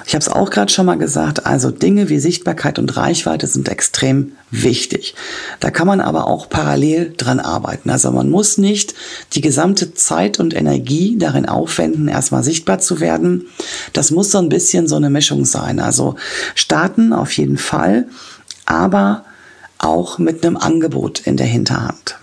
Ich 0.07 0.15
habe 0.15 0.21
es 0.21 0.29
auch 0.29 0.49
gerade 0.49 0.71
schon 0.71 0.85
mal 0.85 0.97
gesagt, 0.97 1.45
also 1.45 1.69
Dinge 1.69 2.07
wie 2.07 2.19
Sichtbarkeit 2.19 2.79
und 2.79 2.95
Reichweite 2.95 3.45
sind 3.45 3.67
extrem 3.67 4.31
wichtig. 4.51 5.15
Da 5.59 5.69
kann 5.69 5.85
man 5.85 5.99
aber 5.99 6.27
auch 6.27 6.47
parallel 6.47 7.13
dran 7.17 7.41
arbeiten. 7.41 7.89
Also 7.89 8.09
man 8.13 8.29
muss 8.29 8.57
nicht 8.57 8.95
die 9.33 9.41
gesamte 9.41 9.95
Zeit 9.95 10.39
und 10.39 10.55
Energie 10.55 11.17
darin 11.17 11.45
aufwenden, 11.45 12.07
erstmal 12.07 12.41
sichtbar 12.41 12.79
zu 12.79 13.01
werden. 13.01 13.47
Das 13.91 14.09
muss 14.11 14.31
so 14.31 14.37
ein 14.37 14.47
bisschen 14.47 14.87
so 14.87 14.95
eine 14.95 15.09
Mischung 15.09 15.43
sein. 15.43 15.81
Also 15.81 16.15
starten 16.55 17.11
auf 17.11 17.33
jeden 17.33 17.57
Fall, 17.57 18.07
aber 18.65 19.25
auch 19.77 20.19
mit 20.19 20.45
einem 20.45 20.55
Angebot 20.55 21.19
in 21.27 21.35
der 21.35 21.47
Hinterhand. 21.47 22.15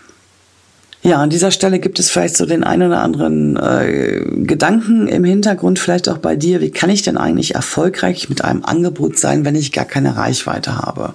Ja, 1.06 1.18
an 1.18 1.28
dieser 1.28 1.50
Stelle 1.50 1.80
gibt 1.80 1.98
es 1.98 2.08
vielleicht 2.08 2.34
so 2.34 2.46
den 2.46 2.64
einen 2.64 2.88
oder 2.88 3.02
anderen 3.02 3.58
äh, 3.58 4.24
Gedanken 4.46 5.06
im 5.06 5.22
Hintergrund, 5.22 5.78
vielleicht 5.78 6.08
auch 6.08 6.16
bei 6.16 6.34
dir. 6.34 6.62
Wie 6.62 6.70
kann 6.70 6.88
ich 6.88 7.02
denn 7.02 7.18
eigentlich 7.18 7.54
erfolgreich 7.54 8.30
mit 8.30 8.42
einem 8.42 8.64
Angebot 8.64 9.18
sein, 9.18 9.44
wenn 9.44 9.54
ich 9.54 9.70
gar 9.70 9.84
keine 9.84 10.16
Reichweite 10.16 10.78
habe? 10.78 11.12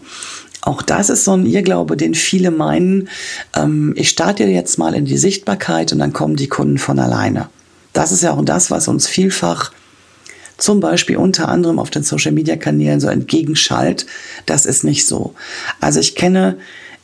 Auch 0.61 0.83
das 0.83 1.09
ist 1.09 1.23
so 1.23 1.33
ein 1.33 1.47
Irrglaube, 1.47 1.97
den 1.97 2.13
viele 2.13 2.51
meinen. 2.51 3.09
Ähm, 3.55 3.95
ich 3.95 4.09
starte 4.09 4.43
jetzt 4.43 4.77
mal 4.77 4.93
in 4.93 5.05
die 5.05 5.17
Sichtbarkeit 5.17 5.91
und 5.91 5.97
dann 5.97 6.13
kommen 6.13 6.35
die 6.35 6.49
Kunden 6.49 6.77
von 6.77 6.99
alleine. 6.99 7.49
Das 7.91 8.11
ist 8.11 8.21
ja 8.21 8.33
auch 8.33 8.45
das, 8.45 8.69
was 8.69 8.87
uns 8.87 9.07
vielfach 9.07 9.71
zum 10.59 10.81
Beispiel 10.81 11.17
unter 11.17 11.49
anderem 11.49 11.79
auf 11.79 11.89
den 11.89 12.03
Social-Media-Kanälen 12.03 12.99
so 12.99 13.07
entgegenschallt. 13.07 14.05
Das 14.45 14.67
ist 14.67 14.83
nicht 14.83 15.07
so. 15.07 15.33
Also 15.81 15.99
ich 15.99 16.13
kenne 16.13 16.57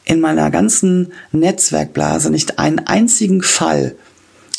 in 0.05 0.19
meiner 0.19 0.51
ganzen 0.51 1.11
Netzwerkblase 1.31 2.29
nicht 2.29 2.59
einen 2.59 2.79
einzigen 2.79 3.41
Fall, 3.41 3.95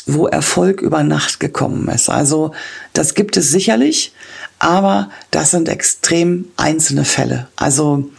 wo 0.05 0.27
Erfolg 0.27 0.81
über 0.81 1.03
Nacht 1.03 1.39
gekommen 1.39 1.87
ist. 1.89 2.09
Also 2.09 2.51
das 2.93 3.13
gibt 3.13 3.37
es 3.37 3.49
sicherlich, 3.49 4.13
aber 4.59 5.09
das 5.31 5.51
sind 5.51 5.69
extrem 5.69 6.45
einzelne 6.55 7.05
Fälle. 7.05 7.47
Also 7.55 8.09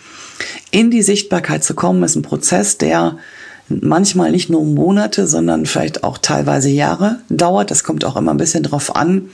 in 0.71 0.91
die 0.91 1.03
Sichtbarkeit 1.03 1.65
zu 1.65 1.75
kommen, 1.75 2.03
ist 2.03 2.17
ein 2.17 2.23
Prozess, 2.23 2.79
der 2.79 3.19
manchmal 3.69 4.31
nicht 4.31 4.51
nur 4.51 4.65
Monate, 4.65 5.27
sondern 5.27 5.67
vielleicht 5.67 6.05
auch 6.05 6.19
teilweise 6.19 6.71
Jahre 6.71 7.21
dauert. 7.29 7.71
Das 7.71 7.85
kommt 7.85 8.05
auch 8.05 8.17
immer 8.17 8.33
ein 8.33 8.39
bisschen 8.39 8.63
drauf 8.63 8.95
an, 8.97 9.31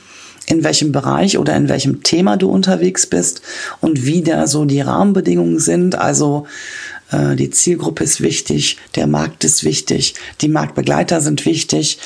in 0.47 0.65
welchem 0.65 0.93
Bereich 0.93 1.39
oder 1.39 1.57
in 1.57 1.69
welchem 1.69 2.03
Thema 2.03 2.37
du 2.37 2.51
unterwegs 2.51 3.07
bist 3.07 3.43
und 3.81 4.05
wie 4.05 4.23
da 4.23 4.47
so 4.47 4.65
die 4.65 4.81
Rahmenbedingungen 4.81 5.59
sind. 5.59 5.97
Also 5.97 6.47
die 7.37 7.51
Zielgruppe 7.51 8.05
ist 8.05 8.21
wichtig, 8.21 8.79
der 8.95 9.07
Markt 9.07 9.45
ist 9.45 9.65
wichtig, 9.65 10.15
die 10.41 10.49
Marktbegleiter 10.49 11.21
sind 11.21 11.45
wichtig. 11.47 11.99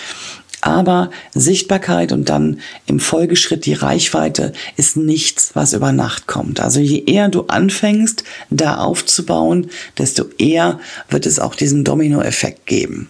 Aber 0.60 1.10
Sichtbarkeit 1.34 2.10
und 2.10 2.28
dann 2.28 2.60
im 2.86 2.98
Folgeschritt 2.98 3.64
die 3.64 3.74
Reichweite 3.74 4.52
ist 4.76 4.96
nichts, 4.96 5.52
was 5.54 5.72
über 5.72 5.92
Nacht 5.92 6.26
kommt. 6.26 6.58
Also 6.60 6.80
je 6.80 7.04
eher 7.06 7.28
du 7.28 7.42
anfängst, 7.42 8.24
da 8.50 8.78
aufzubauen, 8.78 9.70
desto 9.98 10.24
eher 10.36 10.80
wird 11.10 11.26
es 11.26 11.38
auch 11.38 11.54
diesen 11.54 11.84
Dominoeffekt 11.84 12.66
geben. 12.66 13.08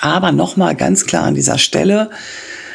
Aber 0.00 0.32
nochmal 0.32 0.74
ganz 0.74 1.06
klar 1.06 1.24
an 1.24 1.34
dieser 1.34 1.56
Stelle, 1.56 2.10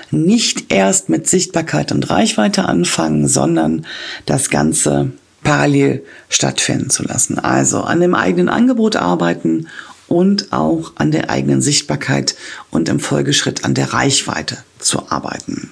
nicht 0.09 0.73
erst 0.73 1.09
mit 1.09 1.27
Sichtbarkeit 1.27 1.91
und 1.91 2.09
Reichweite 2.09 2.65
anfangen, 2.65 3.27
sondern 3.27 3.85
das 4.25 4.49
Ganze 4.49 5.11
parallel 5.43 6.03
stattfinden 6.29 6.89
zu 6.89 7.03
lassen. 7.03 7.39
Also 7.39 7.81
an 7.81 7.99
dem 7.99 8.15
eigenen 8.15 8.49
Angebot 8.49 8.95
arbeiten 8.95 9.67
und 10.07 10.51
auch 10.51 10.93
an 10.95 11.11
der 11.11 11.29
eigenen 11.29 11.61
Sichtbarkeit 11.61 12.35
und 12.71 12.89
im 12.89 12.99
Folgeschritt 12.99 13.63
an 13.63 13.73
der 13.73 13.93
Reichweite 13.93 14.57
zu 14.79 15.11
arbeiten. 15.11 15.71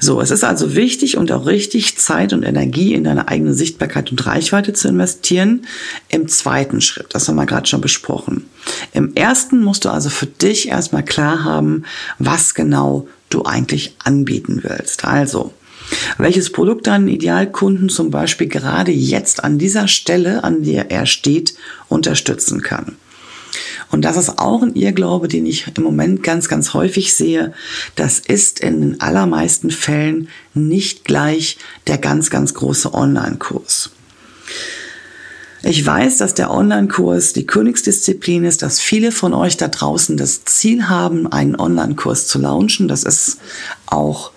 So, 0.00 0.20
es 0.20 0.30
ist 0.30 0.44
also 0.44 0.76
wichtig 0.76 1.16
und 1.16 1.32
auch 1.32 1.46
richtig, 1.46 1.98
Zeit 1.98 2.32
und 2.32 2.44
Energie 2.44 2.94
in 2.94 3.04
deine 3.04 3.28
eigene 3.28 3.52
Sichtbarkeit 3.52 4.10
und 4.10 4.24
Reichweite 4.26 4.72
zu 4.72 4.88
investieren. 4.88 5.66
Im 6.08 6.28
zweiten 6.28 6.80
Schritt, 6.80 7.08
das 7.10 7.28
haben 7.28 7.36
wir 7.36 7.46
gerade 7.46 7.66
schon 7.66 7.80
besprochen. 7.80 8.44
Im 8.92 9.14
ersten 9.14 9.62
musst 9.62 9.84
du 9.84 9.90
also 9.90 10.08
für 10.08 10.26
dich 10.26 10.68
erstmal 10.68 11.04
klar 11.04 11.42
haben, 11.42 11.84
was 12.18 12.54
genau 12.54 13.08
du 13.28 13.44
eigentlich 13.44 13.96
anbieten 13.98 14.60
willst. 14.62 15.04
Also, 15.04 15.52
welches 16.18 16.50
Produkt 16.52 16.86
deinen 16.86 17.08
Idealkunden 17.08 17.88
zum 17.88 18.10
Beispiel 18.10 18.48
gerade 18.48 18.92
jetzt 18.92 19.44
an 19.44 19.58
dieser 19.58 19.88
Stelle, 19.88 20.44
an 20.44 20.62
der 20.62 20.90
er 20.90 21.06
steht, 21.06 21.54
unterstützen 21.88 22.62
kann. 22.62 22.96
Und 23.90 24.04
das 24.04 24.16
ist 24.16 24.38
auch 24.38 24.62
ein 24.62 24.74
Irrglaube, 24.74 25.28
den 25.28 25.46
ich 25.46 25.66
im 25.74 25.82
Moment 25.82 26.22
ganz, 26.22 26.48
ganz 26.48 26.74
häufig 26.74 27.14
sehe. 27.14 27.54
Das 27.96 28.18
ist 28.18 28.60
in 28.60 28.80
den 28.80 29.00
allermeisten 29.00 29.70
Fällen 29.70 30.28
nicht 30.52 31.04
gleich 31.04 31.56
der 31.86 31.96
ganz, 31.96 32.28
ganz 32.28 32.52
große 32.52 32.92
Online-Kurs. 32.92 33.90
Ich 35.62 35.84
weiß, 35.84 36.18
dass 36.18 36.34
der 36.34 36.50
Online-Kurs 36.50 37.32
die 37.32 37.46
Königsdisziplin 37.46 38.44
ist, 38.44 38.62
dass 38.62 38.78
viele 38.78 39.10
von 39.10 39.34
euch 39.34 39.56
da 39.56 39.68
draußen 39.68 40.16
das 40.16 40.44
Ziel 40.44 40.88
haben, 40.88 41.26
einen 41.26 41.56
Online-Kurs 41.56 42.26
zu 42.26 42.38
launchen. 42.38 42.88
Das 42.88 43.02
ist 43.02 43.38
auch 43.86 44.30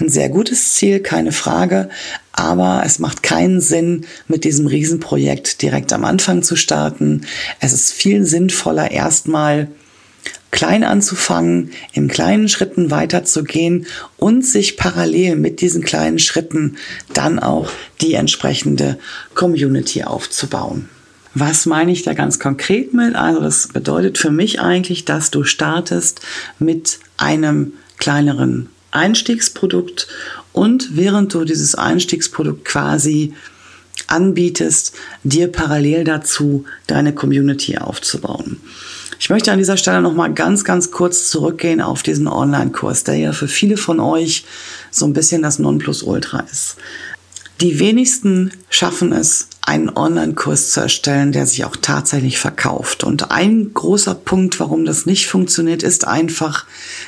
ein 0.00 0.08
sehr 0.08 0.28
gutes 0.28 0.74
Ziel, 0.74 1.00
keine 1.00 1.32
Frage, 1.32 1.88
aber 2.32 2.82
es 2.84 2.98
macht 2.98 3.22
keinen 3.22 3.60
Sinn, 3.60 4.06
mit 4.28 4.44
diesem 4.44 4.66
Riesenprojekt 4.66 5.62
direkt 5.62 5.92
am 5.92 6.04
Anfang 6.04 6.42
zu 6.42 6.56
starten. 6.56 7.26
Es 7.60 7.72
ist 7.72 7.92
viel 7.92 8.24
sinnvoller, 8.24 8.90
erstmal 8.90 9.68
klein 10.50 10.84
anzufangen, 10.84 11.70
in 11.92 12.08
kleinen 12.08 12.48
Schritten 12.48 12.90
weiterzugehen 12.90 13.86
und 14.16 14.44
sich 14.44 14.76
parallel 14.76 15.36
mit 15.36 15.60
diesen 15.60 15.82
kleinen 15.82 16.18
Schritten 16.18 16.76
dann 17.12 17.38
auch 17.38 17.70
die 18.00 18.14
entsprechende 18.14 18.98
Community 19.34 20.04
aufzubauen. 20.04 20.88
Was 21.34 21.66
meine 21.66 21.92
ich 21.92 22.02
da 22.02 22.14
ganz 22.14 22.38
konkret 22.38 22.94
mit? 22.94 23.14
Also 23.14 23.42
das 23.42 23.68
bedeutet 23.68 24.16
für 24.16 24.30
mich 24.30 24.60
eigentlich, 24.60 25.04
dass 25.04 25.30
du 25.30 25.44
startest 25.44 26.22
mit 26.58 27.00
einem 27.18 27.74
kleineren 27.98 28.70
Einstiegsprodukt 28.96 30.08
und 30.52 30.96
während 30.96 31.34
du 31.34 31.44
dieses 31.44 31.74
Einstiegsprodukt 31.74 32.64
quasi 32.64 33.34
anbietest, 34.08 34.94
dir 35.22 35.50
parallel 35.50 36.04
dazu 36.04 36.64
deine 36.86 37.14
Community 37.14 37.78
aufzubauen. 37.78 38.60
Ich 39.18 39.30
möchte 39.30 39.50
an 39.50 39.58
dieser 39.58 39.76
Stelle 39.76 40.02
noch 40.02 40.14
mal 40.14 40.32
ganz, 40.32 40.64
ganz 40.64 40.90
kurz 40.90 41.30
zurückgehen 41.30 41.80
auf 41.80 42.02
diesen 42.02 42.28
Online-Kurs, 42.28 43.04
der 43.04 43.16
ja 43.16 43.32
für 43.32 43.48
viele 43.48 43.76
von 43.76 44.00
euch 44.00 44.44
so 44.90 45.06
ein 45.06 45.14
bisschen 45.14 45.42
das 45.42 45.58
Nonplusultra 45.58 46.40
ist. 46.40 46.76
Die 47.60 47.78
wenigsten 47.78 48.52
schaffen 48.68 49.12
es, 49.12 49.48
einen 49.66 49.90
Online-Kurs 49.90 50.70
zu 50.70 50.80
erstellen, 50.80 51.32
der 51.32 51.44
sich 51.44 51.64
auch 51.64 51.76
tatsächlich 51.76 52.38
verkauft. 52.38 53.02
Und 53.02 53.32
ein 53.32 53.74
großer 53.74 54.14
Punkt, 54.14 54.60
warum 54.60 54.84
das 54.84 55.06
nicht 55.06 55.26
funktioniert, 55.26 55.82
ist 55.82 56.06
einfach, 56.06 56.66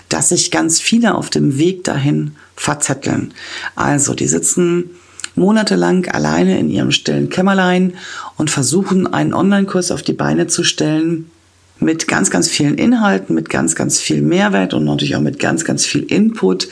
dass 0.08 0.30
sich 0.30 0.50
ganz 0.50 0.80
viele 0.80 1.14
auf 1.14 1.30
dem 1.30 1.56
Weg 1.56 1.84
dahin 1.84 2.32
verzetteln. 2.56 3.32
Also 3.76 4.12
die 4.12 4.26
sitzen 4.26 4.90
monatelang 5.36 6.06
alleine 6.08 6.58
in 6.58 6.68
ihrem 6.68 6.90
stillen 6.90 7.30
Kämmerlein 7.30 7.94
und 8.36 8.50
versuchen 8.50 9.06
einen 9.06 9.34
Online-Kurs 9.34 9.92
auf 9.92 10.02
die 10.02 10.12
Beine 10.12 10.48
zu 10.48 10.64
stellen 10.64 11.30
mit 11.78 12.08
ganz, 12.08 12.28
ganz 12.28 12.48
vielen 12.48 12.74
Inhalten, 12.76 13.36
mit 13.36 13.50
ganz, 13.50 13.76
ganz 13.76 14.00
viel 14.00 14.20
Mehrwert 14.20 14.74
und 14.74 14.84
natürlich 14.84 15.14
auch 15.14 15.20
mit 15.20 15.38
ganz, 15.38 15.64
ganz 15.64 15.86
viel 15.86 16.02
Input, 16.02 16.68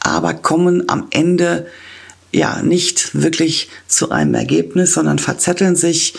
aber 0.00 0.34
kommen 0.34 0.86
am 0.90 1.06
Ende 1.10 1.66
ja 2.32 2.62
nicht 2.62 3.20
wirklich 3.20 3.68
zu 3.88 4.10
einem 4.10 4.34
Ergebnis, 4.34 4.94
sondern 4.94 5.18
verzetteln 5.18 5.74
sich, 5.74 6.14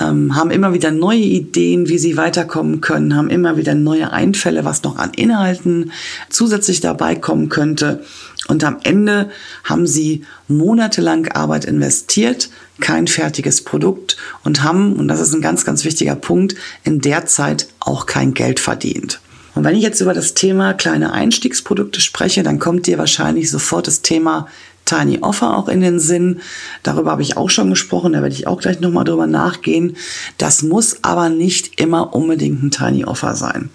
ähm, 0.00 0.34
haben 0.34 0.50
immer 0.50 0.72
wieder 0.72 0.90
neue 0.90 1.18
Ideen, 1.18 1.88
wie 1.88 1.98
sie 1.98 2.16
weiterkommen 2.16 2.80
können, 2.80 3.14
haben 3.14 3.30
immer 3.30 3.56
wieder 3.56 3.74
neue 3.74 4.12
Einfälle, 4.12 4.64
was 4.64 4.82
noch 4.82 4.96
an 4.96 5.12
Inhalten 5.14 5.92
zusätzlich 6.30 6.80
dabei 6.80 7.14
kommen 7.14 7.48
könnte. 7.48 8.02
Und 8.48 8.64
am 8.64 8.78
Ende 8.82 9.30
haben 9.64 9.86
sie 9.86 10.24
monatelang 10.48 11.28
Arbeit 11.28 11.66
investiert, 11.66 12.48
kein 12.80 13.06
fertiges 13.06 13.62
Produkt 13.62 14.16
und 14.44 14.62
haben, 14.62 14.94
und 14.94 15.08
das 15.08 15.20
ist 15.20 15.34
ein 15.34 15.42
ganz, 15.42 15.64
ganz 15.66 15.84
wichtiger 15.84 16.16
Punkt, 16.16 16.54
in 16.82 17.00
der 17.00 17.26
Zeit 17.26 17.68
auch 17.80 18.06
kein 18.06 18.32
Geld 18.32 18.58
verdient. 18.58 19.20
Und 19.54 19.64
wenn 19.64 19.76
ich 19.76 19.82
jetzt 19.82 20.00
über 20.00 20.14
das 20.14 20.34
Thema 20.34 20.74
kleine 20.74 21.12
Einstiegsprodukte 21.12 22.00
spreche, 22.00 22.42
dann 22.42 22.58
kommt 22.58 22.86
dir 22.86 22.98
wahrscheinlich 22.98 23.50
sofort 23.50 23.86
das 23.86 24.00
Thema 24.00 24.48
Tiny 24.90 25.18
Offer 25.20 25.56
auch 25.56 25.68
in 25.68 25.80
den 25.80 26.00
Sinn. 26.00 26.40
Darüber 26.82 27.12
habe 27.12 27.22
ich 27.22 27.36
auch 27.36 27.48
schon 27.48 27.70
gesprochen, 27.70 28.12
da 28.12 28.22
werde 28.22 28.34
ich 28.34 28.48
auch 28.48 28.60
gleich 28.60 28.80
nochmal 28.80 29.04
drüber 29.04 29.28
nachgehen. 29.28 29.96
Das 30.36 30.62
muss 30.62 30.98
aber 31.02 31.28
nicht 31.28 31.80
immer 31.80 32.12
unbedingt 32.12 32.62
ein 32.62 32.70
Tiny 32.72 33.04
Offer 33.04 33.36
sein. 33.36 33.70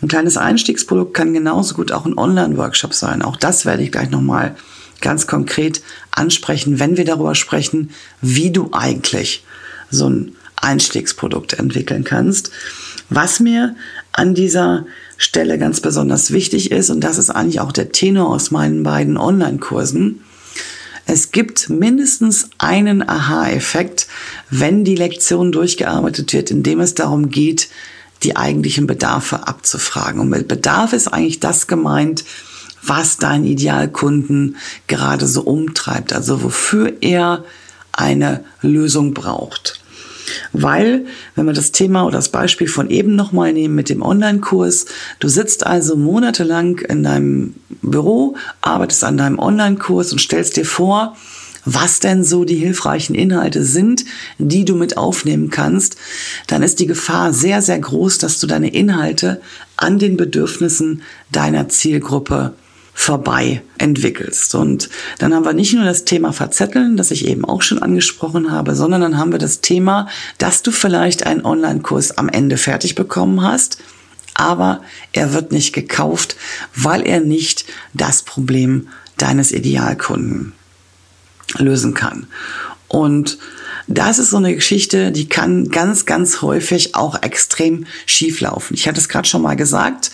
Ein 0.00 0.08
kleines 0.08 0.36
Einstiegsprodukt 0.36 1.14
kann 1.14 1.32
genauso 1.32 1.76
gut 1.76 1.92
auch 1.92 2.06
ein 2.06 2.18
Online-Workshop 2.18 2.92
sein. 2.92 3.22
Auch 3.22 3.36
das 3.36 3.64
werde 3.64 3.84
ich 3.84 3.92
gleich 3.92 4.10
nochmal 4.10 4.56
ganz 5.00 5.28
konkret 5.28 5.80
ansprechen, 6.10 6.80
wenn 6.80 6.96
wir 6.96 7.04
darüber 7.04 7.36
sprechen, 7.36 7.90
wie 8.20 8.50
du 8.50 8.70
eigentlich 8.72 9.44
so 9.90 10.08
ein 10.08 10.32
Einstiegsprodukt 10.56 11.52
entwickeln 11.54 12.02
kannst. 12.02 12.50
Was 13.10 13.38
mir 13.38 13.76
an 14.10 14.34
dieser 14.34 14.86
Stelle 15.16 15.56
ganz 15.58 15.80
besonders 15.80 16.32
wichtig 16.32 16.72
ist, 16.72 16.90
und 16.90 17.00
das 17.00 17.18
ist 17.18 17.30
eigentlich 17.30 17.60
auch 17.60 17.70
der 17.70 17.92
Tenor 17.92 18.30
aus 18.30 18.50
meinen 18.50 18.82
beiden 18.82 19.16
Online-Kursen, 19.16 20.20
es 21.06 21.32
gibt 21.32 21.68
mindestens 21.68 22.48
einen 22.58 23.06
Aha-Effekt, 23.06 24.06
wenn 24.50 24.84
die 24.84 24.94
Lektion 24.94 25.52
durchgearbeitet 25.52 26.32
wird, 26.32 26.50
indem 26.50 26.80
es 26.80 26.94
darum 26.94 27.28
geht, 27.30 27.68
die 28.22 28.36
eigentlichen 28.36 28.86
Bedarfe 28.86 29.48
abzufragen. 29.48 30.20
Und 30.20 30.28
mit 30.28 30.48
Bedarf 30.48 30.92
ist 30.92 31.08
eigentlich 31.08 31.40
das 31.40 31.66
gemeint, 31.66 32.24
was 32.82 33.16
dein 33.16 33.44
Idealkunden 33.44 34.56
gerade 34.86 35.26
so 35.26 35.42
umtreibt, 35.42 36.12
also 36.12 36.42
wofür 36.42 36.92
er 37.00 37.44
eine 37.92 38.44
Lösung 38.60 39.14
braucht. 39.14 39.81
Weil, 40.52 41.06
wenn 41.34 41.46
wir 41.46 41.52
das 41.52 41.72
Thema 41.72 42.04
oder 42.04 42.18
das 42.18 42.30
Beispiel 42.30 42.68
von 42.68 42.90
eben 42.90 43.16
nochmal 43.16 43.52
nehmen 43.52 43.74
mit 43.74 43.88
dem 43.88 44.02
Online-Kurs, 44.02 44.86
du 45.18 45.28
sitzt 45.28 45.66
also 45.66 45.96
monatelang 45.96 46.78
in 46.78 47.02
deinem 47.02 47.54
Büro, 47.82 48.36
arbeitest 48.60 49.04
an 49.04 49.16
deinem 49.16 49.38
Online-Kurs 49.38 50.12
und 50.12 50.20
stellst 50.20 50.56
dir 50.56 50.66
vor, 50.66 51.16
was 51.64 52.00
denn 52.00 52.24
so 52.24 52.44
die 52.44 52.56
hilfreichen 52.56 53.14
Inhalte 53.14 53.64
sind, 53.64 54.04
die 54.38 54.64
du 54.64 54.74
mit 54.74 54.96
aufnehmen 54.96 55.50
kannst, 55.50 55.96
dann 56.48 56.62
ist 56.62 56.80
die 56.80 56.86
Gefahr 56.86 57.32
sehr, 57.32 57.62
sehr 57.62 57.78
groß, 57.78 58.18
dass 58.18 58.40
du 58.40 58.46
deine 58.46 58.72
Inhalte 58.72 59.40
an 59.76 59.98
den 59.98 60.16
Bedürfnissen 60.16 61.02
deiner 61.30 61.68
Zielgruppe 61.68 62.54
vorbei 62.94 63.62
entwickelst. 63.78 64.54
Und 64.54 64.90
dann 65.18 65.34
haben 65.34 65.44
wir 65.44 65.54
nicht 65.54 65.74
nur 65.74 65.84
das 65.84 66.04
Thema 66.04 66.32
Verzetteln, 66.32 66.96
das 66.96 67.10
ich 67.10 67.26
eben 67.26 67.44
auch 67.44 67.62
schon 67.62 67.82
angesprochen 67.82 68.50
habe, 68.50 68.74
sondern 68.74 69.00
dann 69.00 69.18
haben 69.18 69.32
wir 69.32 69.38
das 69.38 69.60
Thema, 69.60 70.08
dass 70.38 70.62
du 70.62 70.70
vielleicht 70.70 71.26
einen 71.26 71.44
Online-Kurs 71.44 72.18
am 72.18 72.28
Ende 72.28 72.58
fertig 72.58 72.94
bekommen 72.94 73.42
hast, 73.42 73.78
aber 74.34 74.82
er 75.12 75.32
wird 75.32 75.52
nicht 75.52 75.72
gekauft, 75.72 76.36
weil 76.74 77.06
er 77.06 77.20
nicht 77.20 77.64
das 77.94 78.22
Problem 78.22 78.88
deines 79.16 79.52
Idealkunden 79.52 80.52
lösen 81.58 81.94
kann. 81.94 82.26
Und 82.88 83.38
das 83.88 84.18
ist 84.18 84.30
so 84.30 84.36
eine 84.36 84.54
Geschichte, 84.54 85.12
die 85.12 85.28
kann 85.28 85.68
ganz, 85.70 86.06
ganz 86.06 86.42
häufig 86.42 86.94
auch 86.94 87.22
extrem 87.22 87.86
schief 88.06 88.40
laufen. 88.40 88.74
Ich 88.74 88.86
hatte 88.86 89.00
es 89.00 89.08
gerade 89.08 89.28
schon 89.28 89.42
mal 89.42 89.56
gesagt, 89.56 90.12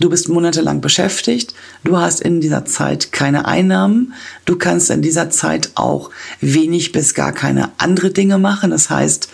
Du 0.00 0.10
bist 0.10 0.28
monatelang 0.28 0.80
beschäftigt, 0.80 1.54
du 1.84 1.96
hast 1.98 2.20
in 2.20 2.40
dieser 2.40 2.64
Zeit 2.64 3.12
keine 3.12 3.46
Einnahmen, 3.46 4.12
du 4.44 4.56
kannst 4.56 4.90
in 4.90 5.02
dieser 5.02 5.30
Zeit 5.30 5.70
auch 5.76 6.10
wenig 6.40 6.90
bis 6.90 7.14
gar 7.14 7.30
keine 7.30 7.70
andere 7.78 8.10
Dinge 8.10 8.38
machen. 8.38 8.72
Das 8.72 8.90
heißt, 8.90 9.28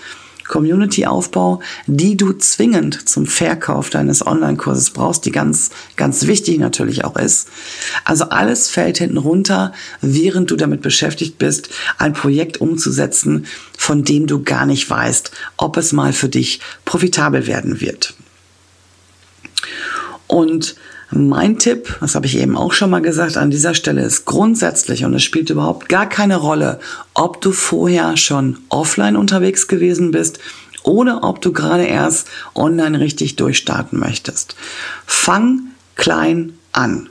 Community-Aufbau, 0.50 1.60
die 1.86 2.16
du 2.16 2.32
zwingend 2.32 3.08
zum 3.08 3.26
Verkauf 3.26 3.88
deines 3.88 4.26
Online-Kurses 4.26 4.90
brauchst, 4.90 5.24
die 5.24 5.30
ganz, 5.30 5.70
ganz 5.96 6.26
wichtig 6.26 6.58
natürlich 6.58 7.04
auch 7.04 7.16
ist. 7.16 7.48
Also 8.04 8.24
alles 8.24 8.68
fällt 8.68 8.98
hinten 8.98 9.16
runter, 9.16 9.72
während 10.02 10.50
du 10.50 10.56
damit 10.56 10.82
beschäftigt 10.82 11.38
bist, 11.38 11.70
ein 11.98 12.12
Projekt 12.12 12.60
umzusetzen, 12.60 13.46
von 13.78 14.02
dem 14.04 14.26
du 14.26 14.42
gar 14.42 14.66
nicht 14.66 14.90
weißt, 14.90 15.30
ob 15.56 15.76
es 15.76 15.92
mal 15.92 16.12
für 16.12 16.28
dich 16.28 16.60
profitabel 16.84 17.46
werden 17.46 17.80
wird. 17.80 18.14
Und 20.30 20.76
mein 21.10 21.58
Tipp, 21.58 21.96
das 22.00 22.14
habe 22.14 22.26
ich 22.26 22.38
eben 22.38 22.56
auch 22.56 22.72
schon 22.72 22.88
mal 22.88 23.02
gesagt, 23.02 23.36
an 23.36 23.50
dieser 23.50 23.74
Stelle 23.74 24.02
ist 24.02 24.26
grundsätzlich 24.26 25.04
und 25.04 25.12
es 25.12 25.24
spielt 25.24 25.50
überhaupt 25.50 25.88
gar 25.88 26.08
keine 26.08 26.36
Rolle, 26.36 26.78
ob 27.14 27.40
du 27.40 27.50
vorher 27.50 28.16
schon 28.16 28.58
offline 28.68 29.16
unterwegs 29.16 29.66
gewesen 29.66 30.12
bist 30.12 30.38
oder 30.84 31.24
ob 31.24 31.40
du 31.40 31.52
gerade 31.52 31.82
erst 31.82 32.28
online 32.54 33.00
richtig 33.00 33.34
durchstarten 33.34 33.98
möchtest. 33.98 34.54
Fang 35.04 35.62
klein 35.96 36.52
an. 36.70 37.08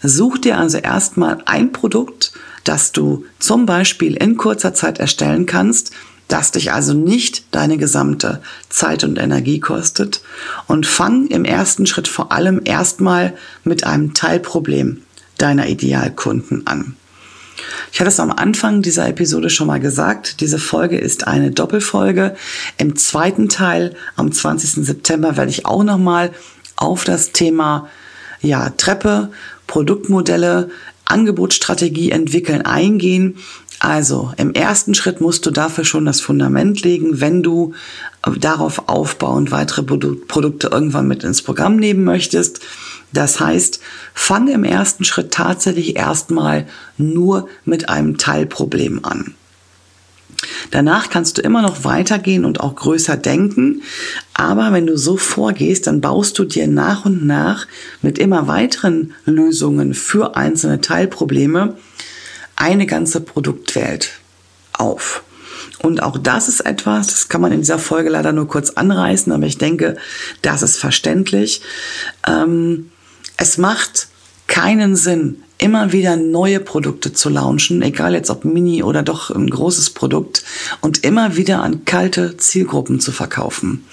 Such 0.00 0.38
dir 0.38 0.56
also 0.56 0.78
erstmal 0.78 1.38
ein 1.46 1.72
Produkt, 1.72 2.30
das 2.62 2.92
du 2.92 3.24
zum 3.40 3.66
Beispiel 3.66 4.14
in 4.14 4.36
kurzer 4.36 4.74
Zeit 4.74 5.00
erstellen 5.00 5.46
kannst, 5.46 5.90
das 6.28 6.52
dich 6.52 6.72
also 6.72 6.94
nicht 6.94 7.44
deine 7.54 7.76
gesamte 7.76 8.40
Zeit 8.68 9.04
und 9.04 9.18
Energie 9.18 9.60
kostet 9.60 10.22
und 10.66 10.86
fang 10.86 11.26
im 11.26 11.44
ersten 11.44 11.86
Schritt 11.86 12.08
vor 12.08 12.32
allem 12.32 12.60
erstmal 12.64 13.34
mit 13.62 13.84
einem 13.84 14.14
Teilproblem 14.14 15.02
deiner 15.38 15.68
Idealkunden 15.68 16.66
an. 16.66 16.96
Ich 17.92 18.00
hatte 18.00 18.08
es 18.08 18.20
am 18.20 18.32
Anfang 18.32 18.82
dieser 18.82 19.08
Episode 19.08 19.50
schon 19.50 19.68
mal 19.68 19.80
gesagt, 19.80 20.40
diese 20.40 20.58
Folge 20.58 20.98
ist 20.98 21.26
eine 21.26 21.50
Doppelfolge. 21.50 22.34
Im 22.76 22.96
zweiten 22.96 23.48
Teil, 23.48 23.94
am 24.16 24.32
20. 24.32 24.84
September, 24.84 25.36
werde 25.36 25.50
ich 25.50 25.66
auch 25.66 25.84
nochmal 25.84 26.32
auf 26.76 27.04
das 27.04 27.32
Thema 27.32 27.88
ja, 28.40 28.70
Treppe, 28.70 29.30
Produktmodelle, 29.66 30.70
Angebotsstrategie 31.04 32.10
entwickeln 32.10 32.62
eingehen 32.62 33.36
also 33.84 34.32
im 34.38 34.54
ersten 34.54 34.94
Schritt 34.94 35.20
musst 35.20 35.44
du 35.44 35.50
dafür 35.50 35.84
schon 35.84 36.06
das 36.06 36.22
Fundament 36.22 36.80
legen, 36.80 37.20
wenn 37.20 37.42
du 37.42 37.74
darauf 38.40 38.88
aufbauend 38.88 39.50
weitere 39.50 39.82
Produkte 39.82 40.68
irgendwann 40.68 41.06
mit 41.06 41.22
ins 41.22 41.42
Programm 41.42 41.76
nehmen 41.76 42.02
möchtest. 42.02 42.60
Das 43.12 43.40
heißt, 43.40 43.80
fange 44.14 44.52
im 44.52 44.64
ersten 44.64 45.04
Schritt 45.04 45.32
tatsächlich 45.32 45.96
erstmal 45.96 46.66
nur 46.96 47.46
mit 47.66 47.90
einem 47.90 48.16
Teilproblem 48.16 49.04
an. 49.04 49.34
Danach 50.70 51.10
kannst 51.10 51.36
du 51.36 51.42
immer 51.42 51.60
noch 51.60 51.84
weitergehen 51.84 52.46
und 52.46 52.60
auch 52.60 52.76
größer 52.76 53.18
denken. 53.18 53.82
Aber 54.32 54.72
wenn 54.72 54.86
du 54.86 54.96
so 54.96 55.18
vorgehst, 55.18 55.88
dann 55.88 56.00
baust 56.00 56.38
du 56.38 56.44
dir 56.44 56.68
nach 56.68 57.04
und 57.04 57.26
nach 57.26 57.66
mit 58.00 58.18
immer 58.18 58.48
weiteren 58.48 59.12
Lösungen 59.26 59.92
für 59.92 60.36
einzelne 60.36 60.80
Teilprobleme 60.80 61.76
eine 62.56 62.86
ganze 62.86 63.20
Produktwelt 63.20 64.10
auf. 64.72 65.22
Und 65.80 66.02
auch 66.02 66.18
das 66.18 66.48
ist 66.48 66.60
etwas, 66.60 67.08
das 67.08 67.28
kann 67.28 67.40
man 67.40 67.52
in 67.52 67.60
dieser 67.60 67.78
Folge 67.78 68.10
leider 68.10 68.32
nur 68.32 68.48
kurz 68.48 68.70
anreißen, 68.70 69.32
aber 69.32 69.46
ich 69.46 69.58
denke, 69.58 69.96
das 70.42 70.62
ist 70.62 70.78
verständlich. 70.78 71.60
Ähm, 72.26 72.90
es 73.36 73.58
macht 73.58 74.08
keinen 74.46 74.96
Sinn, 74.96 75.42
immer 75.58 75.92
wieder 75.92 76.16
neue 76.16 76.60
Produkte 76.60 77.12
zu 77.12 77.28
launchen, 77.28 77.82
egal 77.82 78.14
jetzt 78.14 78.30
ob 78.30 78.44
Mini 78.44 78.82
oder 78.82 79.02
doch 79.02 79.30
ein 79.30 79.48
großes 79.48 79.90
Produkt 79.90 80.44
und 80.80 81.04
immer 81.04 81.36
wieder 81.36 81.62
an 81.62 81.84
kalte 81.84 82.36
Zielgruppen 82.36 83.00
zu 83.00 83.12
verkaufen. 83.12 83.84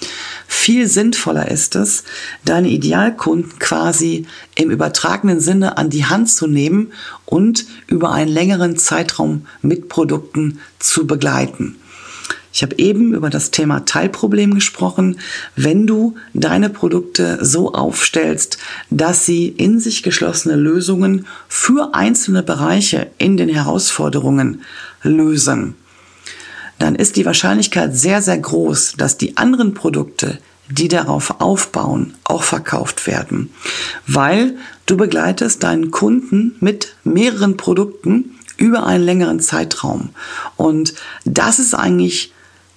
Viel 0.46 0.88
sinnvoller 0.88 1.50
ist 1.50 1.76
es, 1.76 2.04
deine 2.44 2.68
Idealkunden 2.68 3.58
quasi 3.58 4.26
im 4.54 4.70
übertragenen 4.70 5.40
Sinne 5.40 5.78
an 5.78 5.90
die 5.90 6.04
Hand 6.04 6.30
zu 6.30 6.46
nehmen 6.46 6.92
und 7.26 7.66
über 7.86 8.12
einen 8.12 8.30
längeren 8.30 8.76
Zeitraum 8.76 9.46
mit 9.62 9.88
Produkten 9.88 10.60
zu 10.78 11.06
begleiten. 11.06 11.76
Ich 12.52 12.62
habe 12.62 12.76
eben 12.78 13.14
über 13.14 13.30
das 13.30 13.50
Thema 13.50 13.86
Teilproblem 13.86 14.54
gesprochen. 14.54 15.18
Wenn 15.56 15.86
du 15.86 16.16
deine 16.34 16.68
Produkte 16.68 17.38
so 17.42 17.72
aufstellst, 17.72 18.58
dass 18.90 19.24
sie 19.24 19.48
in 19.48 19.80
sich 19.80 20.02
geschlossene 20.02 20.56
Lösungen 20.56 21.26
für 21.48 21.94
einzelne 21.94 22.42
Bereiche 22.42 23.10
in 23.16 23.38
den 23.38 23.48
Herausforderungen 23.48 24.62
lösen, 25.02 25.76
dann 26.78 26.94
ist 26.94 27.16
die 27.16 27.26
Wahrscheinlichkeit 27.26 27.96
sehr, 27.96 28.22
sehr 28.22 28.38
groß, 28.38 28.94
dass 28.98 29.18
die 29.18 29.36
anderen 29.36 29.74
Produkte, 29.74 30.38
die 30.68 30.88
darauf 30.88 31.40
aufbauen, 31.40 32.14
auch 32.24 32.42
verkauft 32.42 33.06
werden. 33.06 33.50
Weil 34.06 34.56
du 34.86 34.96
begleitest 34.96 35.62
deinen 35.62 35.90
Kunden 35.90 36.56
mit 36.60 36.96
mehreren 37.04 37.56
Produkten 37.56 38.36
über 38.56 38.86
einen 38.86 39.04
längeren 39.04 39.40
Zeitraum. 39.40 40.10
Und 40.56 40.94
das 41.24 41.58
ist 41.58 41.74
eigentlich 41.74 42.32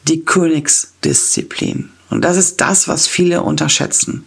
die 0.07 0.23
Königsdisziplin. 0.23 1.89
Und 2.09 2.23
das 2.23 2.37
ist 2.37 2.61
das, 2.61 2.87
was 2.87 3.07
viele 3.07 3.41
unterschätzen. 3.43 4.25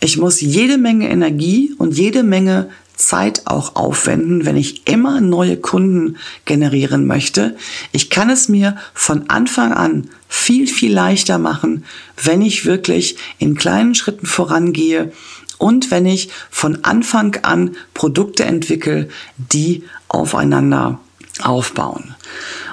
Ich 0.00 0.18
muss 0.18 0.40
jede 0.40 0.78
Menge 0.78 1.08
Energie 1.08 1.74
und 1.78 1.96
jede 1.96 2.22
Menge 2.22 2.70
Zeit 2.96 3.42
auch 3.46 3.76
aufwenden, 3.76 4.44
wenn 4.44 4.56
ich 4.56 4.86
immer 4.86 5.20
neue 5.20 5.56
Kunden 5.56 6.16
generieren 6.44 7.06
möchte. 7.06 7.56
Ich 7.92 8.10
kann 8.10 8.30
es 8.30 8.48
mir 8.48 8.76
von 8.94 9.28
Anfang 9.28 9.72
an 9.72 10.08
viel, 10.28 10.66
viel 10.66 10.92
leichter 10.92 11.38
machen, 11.38 11.84
wenn 12.22 12.42
ich 12.42 12.64
wirklich 12.64 13.16
in 13.38 13.56
kleinen 13.56 13.94
Schritten 13.94 14.26
vorangehe 14.26 15.12
und 15.58 15.90
wenn 15.90 16.06
ich 16.06 16.28
von 16.50 16.84
Anfang 16.84 17.36
an 17.42 17.76
Produkte 17.94 18.44
entwickle, 18.44 19.08
die 19.36 19.84
aufeinander 20.08 20.98
aufbauen. 21.40 22.14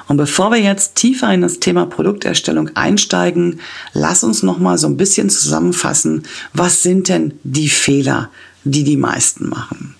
Und 0.08 0.18
bevor 0.18 0.52
wir 0.52 0.60
jetzt 0.60 0.96
tiefer 0.96 1.32
in 1.32 1.42
das 1.42 1.60
Thema 1.60 1.86
Produkterstellung 1.86 2.72
einsteigen, 2.76 3.60
lass 3.94 4.24
uns 4.24 4.42
noch 4.42 4.58
mal 4.58 4.78
so 4.80 4.88
ein 4.88 4.98
bisschen 4.98 5.30
zusammenfassen, 5.30 6.24
was 6.54 6.82
sind 6.82 7.10
denn 7.10 7.36
die 7.44 7.70
Fehler, 7.70 8.32
die 8.64 8.84
die 8.84 8.98
meisten 8.98 9.50
machen? 9.50 9.94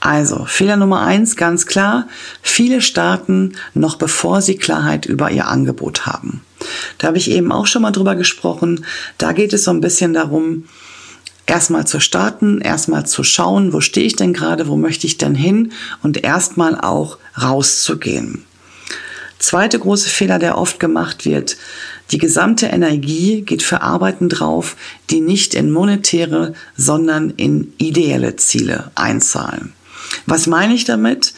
Also, 0.00 0.44
Fehler 0.46 0.76
Nummer 0.76 1.02
eins, 1.02 1.36
ganz 1.36 1.66
klar, 1.66 2.08
viele 2.42 2.80
starten 2.80 3.56
noch 3.74 3.96
bevor 3.96 4.42
sie 4.42 4.56
Klarheit 4.56 5.06
über 5.06 5.30
ihr 5.30 5.48
Angebot 5.48 6.06
haben. 6.06 6.42
Da 6.98 7.08
habe 7.08 7.18
ich 7.18 7.30
eben 7.30 7.52
auch 7.52 7.66
schon 7.66 7.82
mal 7.82 7.90
drüber 7.90 8.14
gesprochen. 8.14 8.84
Da 9.18 9.32
geht 9.32 9.52
es 9.52 9.64
so 9.64 9.70
ein 9.70 9.80
bisschen 9.80 10.14
darum, 10.14 10.64
erstmal 11.46 11.86
zu 11.86 12.00
starten, 12.00 12.60
erstmal 12.60 13.06
zu 13.06 13.22
schauen, 13.22 13.72
wo 13.72 13.80
stehe 13.80 14.06
ich 14.06 14.16
denn 14.16 14.32
gerade, 14.32 14.68
wo 14.68 14.76
möchte 14.76 15.06
ich 15.06 15.18
denn 15.18 15.34
hin 15.34 15.72
und 16.02 16.24
erstmal 16.24 16.80
auch 16.80 17.18
rauszugehen. 17.40 18.44
Zweite 19.38 19.78
große 19.78 20.08
Fehler, 20.08 20.38
der 20.38 20.56
oft 20.56 20.80
gemacht 20.80 21.26
wird, 21.26 21.56
die 22.10 22.18
gesamte 22.18 22.66
Energie 22.66 23.42
geht 23.42 23.62
für 23.62 23.80
Arbeiten 23.80 24.28
drauf, 24.28 24.76
die 25.10 25.20
nicht 25.20 25.54
in 25.54 25.70
monetäre, 25.70 26.54
sondern 26.76 27.30
in 27.30 27.72
ideelle 27.78 28.36
Ziele 28.36 28.90
einzahlen. 28.94 29.72
Was 30.26 30.46
meine 30.46 30.74
ich 30.74 30.84
damit? 30.84 31.34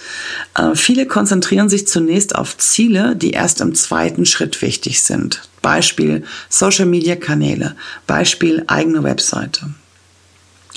Äh, 0.54 0.74
viele 0.74 1.06
konzentrieren 1.06 1.68
sich 1.68 1.86
zunächst 1.86 2.34
auf 2.34 2.58
Ziele, 2.58 3.16
die 3.16 3.30
erst 3.30 3.60
im 3.60 3.74
zweiten 3.74 4.26
Schritt 4.26 4.60
wichtig 4.60 5.02
sind. 5.02 5.48
Beispiel 5.62 6.24
Social-Media-Kanäle, 6.48 7.76
Beispiel 8.06 8.64
eigene 8.66 9.02
Webseite. 9.02 9.70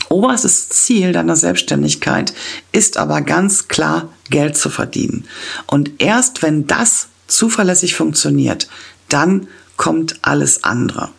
Oberstes 0.07 0.69
Ziel 0.69 1.11
deiner 1.11 1.35
Selbstständigkeit 1.35 2.33
ist 2.71 2.97
aber 2.97 3.21
ganz 3.21 3.67
klar, 3.67 4.11
Geld 4.29 4.57
zu 4.57 4.69
verdienen. 4.69 5.25
Und 5.67 5.91
erst 5.99 6.41
wenn 6.41 6.65
das 6.65 7.07
zuverlässig 7.27 7.95
funktioniert, 7.95 8.67
dann 9.09 9.47
kommt 9.79 10.17
alles 10.21 10.63
andere. 10.65 11.09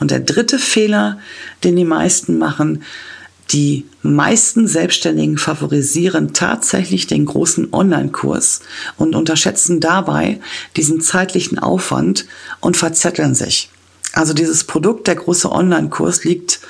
Und 0.00 0.10
der 0.10 0.20
dritte 0.20 0.58
Fehler, 0.58 1.20
den 1.64 1.76
die 1.76 1.84
meisten 1.84 2.36
machen, 2.36 2.82
die 3.52 3.86
meisten 4.02 4.66
Selbstständigen 4.68 5.38
favorisieren 5.38 6.34
tatsächlich 6.34 7.06
den 7.06 7.24
großen 7.24 7.72
Online-Kurs 7.72 8.60
und 8.96 9.14
unterschätzen 9.14 9.80
dabei 9.80 10.40
diesen 10.76 11.00
zeitlichen 11.00 11.58
Aufwand 11.58 12.26
und 12.60 12.76
verzetteln 12.76 13.34
sich. 13.34 13.70
Also 14.12 14.34
dieses 14.34 14.64
Produkt, 14.64 15.06
der 15.06 15.14
große 15.14 15.50
Online-Kurs, 15.50 16.24
liegt 16.24 16.60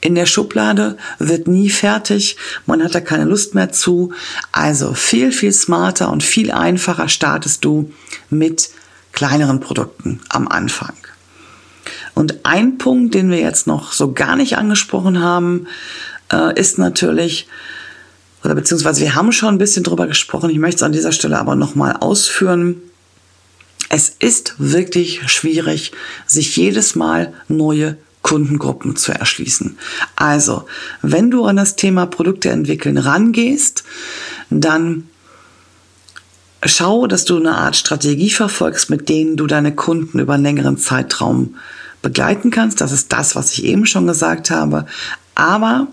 in 0.00 0.14
der 0.14 0.26
Schublade, 0.26 0.96
wird 1.18 1.46
nie 1.46 1.70
fertig, 1.70 2.36
man 2.66 2.82
hat 2.82 2.94
da 2.94 3.00
keine 3.00 3.24
Lust 3.24 3.54
mehr 3.54 3.70
zu. 3.70 4.12
Also 4.50 4.94
viel, 4.94 5.30
viel 5.30 5.52
smarter 5.52 6.10
und 6.10 6.22
viel 6.22 6.50
einfacher 6.50 7.08
startest 7.08 7.64
du 7.64 7.92
mit 8.28 8.70
kleineren 9.14 9.60
Produkten 9.60 10.20
am 10.28 10.48
Anfang. 10.48 10.94
Und 12.14 12.44
ein 12.44 12.78
Punkt, 12.78 13.14
den 13.14 13.30
wir 13.30 13.40
jetzt 13.40 13.66
noch 13.66 13.92
so 13.92 14.12
gar 14.12 14.36
nicht 14.36 14.56
angesprochen 14.56 15.20
haben, 15.20 15.66
äh, 16.32 16.58
ist 16.58 16.78
natürlich, 16.78 17.48
oder 18.44 18.54
beziehungsweise 18.54 19.00
wir 19.00 19.14
haben 19.14 19.32
schon 19.32 19.54
ein 19.54 19.58
bisschen 19.58 19.84
drüber 19.84 20.06
gesprochen, 20.06 20.50
ich 20.50 20.58
möchte 20.58 20.76
es 20.76 20.82
an 20.82 20.92
dieser 20.92 21.12
Stelle 21.12 21.38
aber 21.38 21.56
nochmal 21.56 21.96
ausführen. 21.98 22.80
Es 23.88 24.08
ist 24.08 24.54
wirklich 24.58 25.28
schwierig, 25.30 25.92
sich 26.26 26.56
jedes 26.56 26.94
Mal 26.94 27.32
neue 27.48 27.96
Kundengruppen 28.22 28.96
zu 28.96 29.12
erschließen. 29.12 29.76
Also, 30.16 30.66
wenn 31.02 31.30
du 31.30 31.44
an 31.44 31.56
das 31.56 31.76
Thema 31.76 32.06
Produkte 32.06 32.48
entwickeln 32.50 32.96
rangehst, 32.96 33.84
dann 34.48 35.08
schau, 36.64 37.06
dass 37.06 37.24
du 37.24 37.36
eine 37.36 37.56
Art 37.56 37.76
Strategie 37.76 38.30
verfolgst, 38.30 38.90
mit 38.90 39.08
denen 39.08 39.36
du 39.36 39.46
deine 39.46 39.74
Kunden 39.74 40.18
über 40.18 40.34
einen 40.34 40.44
längeren 40.44 40.78
Zeitraum 40.78 41.56
begleiten 42.02 42.50
kannst. 42.50 42.80
Das 42.80 42.92
ist 42.92 43.12
das, 43.12 43.36
was 43.36 43.52
ich 43.52 43.64
eben 43.64 43.86
schon 43.86 44.06
gesagt 44.06 44.50
habe. 44.50 44.86
Aber 45.34 45.88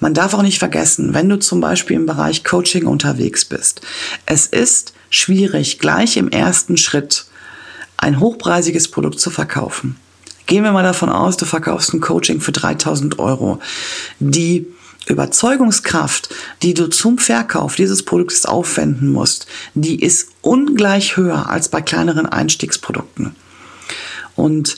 man 0.00 0.14
darf 0.14 0.34
auch 0.34 0.42
nicht 0.42 0.58
vergessen, 0.58 1.14
wenn 1.14 1.28
du 1.28 1.38
zum 1.38 1.60
Beispiel 1.60 1.96
im 1.96 2.06
Bereich 2.06 2.44
Coaching 2.44 2.86
unterwegs 2.86 3.44
bist, 3.44 3.82
es 4.26 4.46
ist 4.46 4.94
schwierig, 5.10 5.78
gleich 5.78 6.16
im 6.16 6.28
ersten 6.28 6.76
Schritt 6.76 7.26
ein 7.96 8.18
hochpreisiges 8.18 8.88
Produkt 8.88 9.20
zu 9.20 9.30
verkaufen. 9.30 9.96
Gehen 10.46 10.64
wir 10.64 10.72
mal 10.72 10.82
davon 10.82 11.08
aus, 11.08 11.36
du 11.36 11.44
verkaufst 11.44 11.94
ein 11.94 12.00
Coaching 12.00 12.40
für 12.40 12.50
3000 12.50 13.20
Euro. 13.20 13.60
Die 14.18 14.66
Überzeugungskraft, 15.06 16.28
die 16.62 16.74
du 16.74 16.88
zum 16.88 17.18
Verkauf 17.18 17.74
dieses 17.74 18.04
Produktes 18.04 18.46
aufwenden 18.46 19.10
musst, 19.10 19.46
die 19.74 20.00
ist 20.00 20.28
ungleich 20.40 21.16
höher 21.16 21.48
als 21.48 21.68
bei 21.68 21.82
kleineren 21.82 22.26
Einstiegsprodukten. 22.26 23.34
Und 24.36 24.76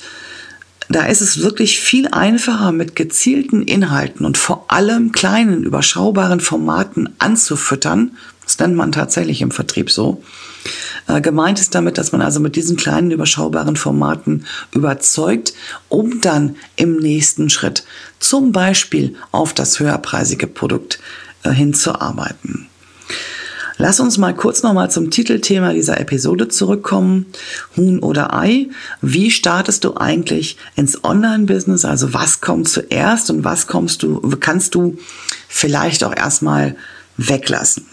da 0.89 1.07
ist 1.07 1.23
es 1.23 1.41
wirklich 1.41 1.81
viel 1.81 2.09
einfacher, 2.09 2.73
mit 2.73 2.95
gezielten 2.95 3.63
Inhalten 3.63 4.27
und 4.27 4.37
vor 4.37 4.67
allem 4.69 5.13
kleinen, 5.13 5.65
überschaubaren 5.65 6.41
Formaten 6.41 7.15
anzufüttern. 7.19 8.13
Das 8.45 8.59
nennt 8.59 8.77
man 8.77 8.93
tatsächlich 8.93 9.41
im 9.41 9.51
Vertrieb 9.51 9.91
so. 9.91 10.23
Äh, 11.09 11.21
gemeint 11.21 11.61
ist 11.61 11.75
damit, 11.75 11.99
dass 11.99 12.13
man 12.13 12.23
also 12.23 12.41
mit 12.41 12.57
diesen 12.57 12.77
kleinen, 12.77 13.11
überschaubaren 13.11 13.77
Formaten 13.77 14.47
überzeugt, 14.73 15.55
um 15.89 16.21
dann 16.21 16.57
im 16.77 16.97
nächsten 16.97 17.51
Schritt 17.51 17.85
zum 18.19 18.53
Beispiel 18.53 19.15
auf 19.33 19.53
das 19.53 19.79
höherpreisige 19.81 20.47
Produkt 20.47 21.01
äh, 21.43 21.51
hinzuarbeiten. 21.51 22.69
Lass 23.77 23.99
uns 23.99 24.19
mal 24.19 24.35
kurz 24.35 24.63
nochmal 24.63 24.91
zum 24.91 25.11
Titelthema 25.11 25.73
dieser 25.73 26.01
Episode 26.01 26.49
zurückkommen. 26.49 27.27
Huhn 27.77 27.99
oder 27.99 28.33
Ei. 28.33 28.69
Wie 29.03 29.33
startest 29.33 29.83
du 29.83 29.97
eigentlich 29.97 30.57
ins 30.77 31.03
Online-Business? 31.03 31.85
Also 31.85 32.15
was 32.15 32.41
kommt 32.41 32.69
zuerst 32.69 33.31
und 33.31 33.43
was 33.43 33.67
kommst 33.67 34.05
du, 34.05 34.21
kannst 34.39 34.77
du 34.77 34.97
vielleicht 35.49 36.05
auch 36.05 36.17
erstmal 36.17 36.77
weglassen? 37.17 37.87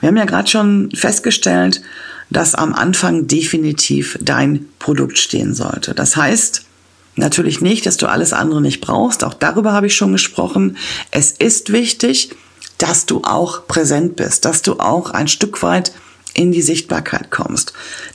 Wir 0.00 0.08
haben 0.08 0.16
ja 0.16 0.24
gerade 0.24 0.48
schon 0.48 0.90
festgestellt, 0.92 1.82
dass 2.30 2.54
am 2.54 2.74
Anfang 2.74 3.26
definitiv 3.26 4.18
dein 4.20 4.66
Produkt 4.78 5.18
stehen 5.18 5.54
sollte. 5.54 5.94
Das 5.94 6.16
heißt, 6.16 6.64
natürlich 7.14 7.60
nicht, 7.60 7.86
dass 7.86 7.96
du 7.96 8.06
alles 8.06 8.32
andere 8.32 8.60
nicht 8.60 8.80
brauchst. 8.80 9.24
Auch 9.24 9.34
darüber 9.34 9.72
habe 9.72 9.86
ich 9.86 9.94
schon 9.94 10.12
gesprochen. 10.12 10.76
Es 11.10 11.30
ist 11.30 11.72
wichtig, 11.72 12.30
dass 12.78 13.06
du 13.06 13.22
auch 13.22 13.66
präsent 13.66 14.16
bist, 14.16 14.44
dass 14.44 14.62
du 14.62 14.78
auch 14.80 15.10
ein 15.10 15.28
Stück 15.28 15.62
weit 15.62 15.92
in 16.34 16.52
die 16.52 16.62
Sichtbarkeit 16.62 17.30
kommst. 17.30 17.72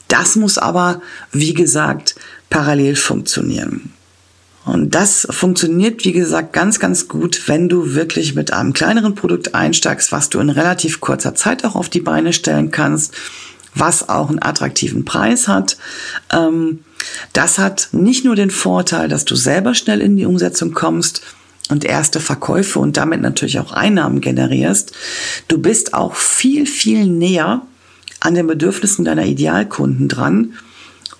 Das 0.07 0.35
muss 0.35 0.57
aber, 0.57 1.01
wie 1.31 1.53
gesagt, 1.53 2.15
parallel 2.49 2.95
funktionieren. 2.95 3.93
Und 4.63 4.93
das 4.93 5.27
funktioniert, 5.29 6.05
wie 6.05 6.11
gesagt, 6.11 6.53
ganz, 6.53 6.79
ganz 6.79 7.07
gut, 7.07 7.47
wenn 7.47 7.67
du 7.67 7.95
wirklich 7.95 8.35
mit 8.35 8.53
einem 8.53 8.73
kleineren 8.73 9.15
Produkt 9.15 9.55
einsteigst, 9.55 10.11
was 10.11 10.29
du 10.29 10.39
in 10.39 10.49
relativ 10.49 11.01
kurzer 11.01 11.33
Zeit 11.33 11.65
auch 11.65 11.75
auf 11.75 11.89
die 11.89 12.01
Beine 12.01 12.31
stellen 12.31 12.69
kannst, 12.69 13.13
was 13.73 14.09
auch 14.09 14.29
einen 14.29 14.41
attraktiven 14.41 15.03
Preis 15.03 15.47
hat. 15.47 15.77
Ähm, 16.31 16.79
das 17.33 17.57
hat 17.57 17.89
nicht 17.91 18.23
nur 18.23 18.35
den 18.35 18.51
Vorteil, 18.51 19.07
dass 19.07 19.25
du 19.25 19.35
selber 19.35 19.73
schnell 19.73 20.01
in 20.01 20.15
die 20.15 20.25
Umsetzung 20.25 20.73
kommst, 20.73 21.21
und 21.71 21.85
erste 21.85 22.19
Verkäufe 22.19 22.79
und 22.79 22.97
damit 22.97 23.21
natürlich 23.21 23.59
auch 23.59 23.71
Einnahmen 23.71 24.21
generierst. 24.21 24.91
Du 25.47 25.57
bist 25.57 25.93
auch 25.93 26.15
viel, 26.15 26.65
viel 26.65 27.05
näher 27.07 27.61
an 28.19 28.35
den 28.35 28.45
Bedürfnissen 28.45 29.05
deiner 29.05 29.25
Idealkunden 29.25 30.07
dran 30.07 30.53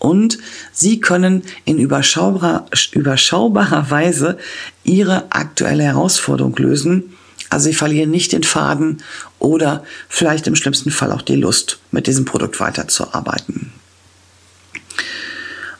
Und 0.02 0.40
sie 0.72 1.00
können 1.00 1.44
in 1.64 1.78
überschaubarer, 1.78 2.66
überschaubarer 2.92 3.92
Weise 3.92 4.40
ihre 4.84 5.32
aktuelle 5.32 5.84
Herausforderung 5.84 6.56
lösen. 6.56 7.16
Also 7.52 7.66
sie 7.66 7.76
verlieren 7.76 8.10
nicht 8.10 8.32
den 8.32 8.42
Faden 8.42 9.04
oder 9.38 9.84
vielleicht 10.10 10.48
im 10.48 10.56
schlimmsten 10.56 10.90
Fall 10.90 11.12
auch 11.12 11.22
die 11.22 11.36
Lust, 11.36 11.78
mit 11.92 12.08
diesem 12.08 12.26
Produkt 12.26 12.60
weiterzuarbeiten. 12.60 13.74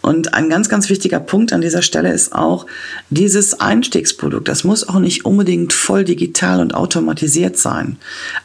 Und 0.04 0.36
ein 0.36 0.50
ganz, 0.50 0.70
ganz 0.70 0.90
wichtiger 0.90 1.20
Punkt 1.20 1.52
an 1.52 1.62
dieser 1.62 1.82
Stelle 1.82 2.14
ist 2.14 2.36
auch 2.36 2.68
dieses 3.10 3.60
Einstiegsprodukt. 3.60 4.48
Das 4.48 4.64
muss 4.64 4.88
auch 4.88 5.00
nicht 5.00 5.26
unbedingt 5.26 5.74
voll 5.74 6.04
digital 6.04 6.60
und 6.60 6.76
automatisiert 6.76 7.58
sein. 7.58 7.98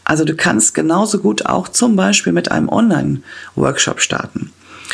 Also 0.05 0.25
du 0.25 0.35
kannst 0.35 0.73
genauso 0.73 1.19
gut 1.19 1.45
auch 1.45 1.69
zum 1.69 1.97
Beispiel 1.97 2.33
mit 2.33 2.51
einem 2.51 2.71
Online-Workshop 2.71 4.01
starten, 4.01 4.53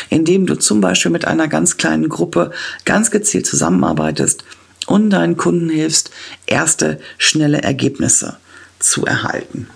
indem 0.09 0.45
du 0.45 0.55
zum 0.55 0.81
Beispiel 0.81 1.11
mit 1.11 1.25
einer 1.25 1.47
ganz 1.47 1.77
kleinen 1.77 2.09
Gruppe 2.09 2.51
ganz 2.85 3.11
gezielt 3.11 3.45
zusammenarbeitest 3.45 4.43
und 4.87 5.09
deinen 5.09 5.37
Kunden 5.37 5.69
hilfst, 5.69 6.11
erste 6.45 6.99
schnelle 7.17 7.61
Ergebnisse 7.61 8.37
zu 8.79 9.05
erhalten. 9.05 9.67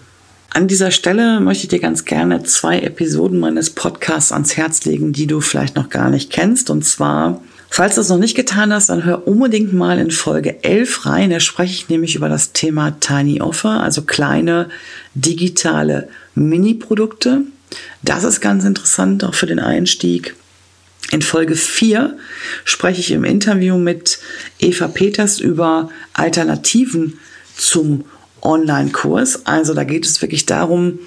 An 0.57 0.67
dieser 0.67 0.91
Stelle 0.91 1.39
möchte 1.39 1.63
ich 1.63 1.69
dir 1.69 1.79
ganz 1.79 2.05
gerne 2.05 2.43
zwei 2.43 2.79
Episoden 2.79 3.39
meines 3.39 3.69
Podcasts 3.69 4.31
ans 4.31 4.57
Herz 4.57 4.85
legen, 4.85 5.13
die 5.13 5.27
du 5.27 5.39
vielleicht 5.39 5.75
noch 5.75 5.89
gar 5.89 6.09
nicht 6.09 6.31
kennst. 6.31 6.69
Und 6.69 6.83
zwar, 6.83 7.41
falls 7.69 7.95
du 7.95 8.01
es 8.01 8.09
noch 8.09 8.17
nicht 8.17 8.35
getan 8.35 8.73
hast, 8.73 8.89
dann 8.89 9.03
hör 9.03 9.27
unbedingt 9.27 9.73
mal 9.73 9.99
in 9.99 10.09
Folge 10.09 10.63
11 10.63 11.05
rein. 11.05 11.29
Da 11.29 11.39
spreche 11.39 11.73
ich 11.73 11.89
nämlich 11.89 12.15
über 12.15 12.27
das 12.27 12.53
Thema 12.53 12.91
Tiny 12.99 13.39
Offer, 13.41 13.81
also 13.81 14.01
kleine 14.01 14.69
digitale 15.13 16.09
Mini-Produkte. 16.33 17.41
Das 18.01 18.23
ist 18.23 18.41
ganz 18.41 18.63
interessant, 18.63 19.23
auch 19.23 19.35
für 19.35 19.47
den 19.47 19.59
Einstieg. 19.59 20.35
In 21.11 21.21
Folge 21.21 21.55
4 21.55 22.17
spreche 22.65 22.99
ich 22.99 23.11
im 23.11 23.23
Interview 23.23 23.77
mit 23.77 24.19
Eva 24.59 24.87
Peters 24.87 25.39
über 25.39 25.89
Alternativen 26.13 27.19
zum 27.55 28.03
Online-Kurs. 28.41 29.45
Also 29.45 29.73
da 29.73 29.83
geht 29.83 30.05
es 30.05 30.21
wirklich 30.21 30.45
darum, 30.45 30.99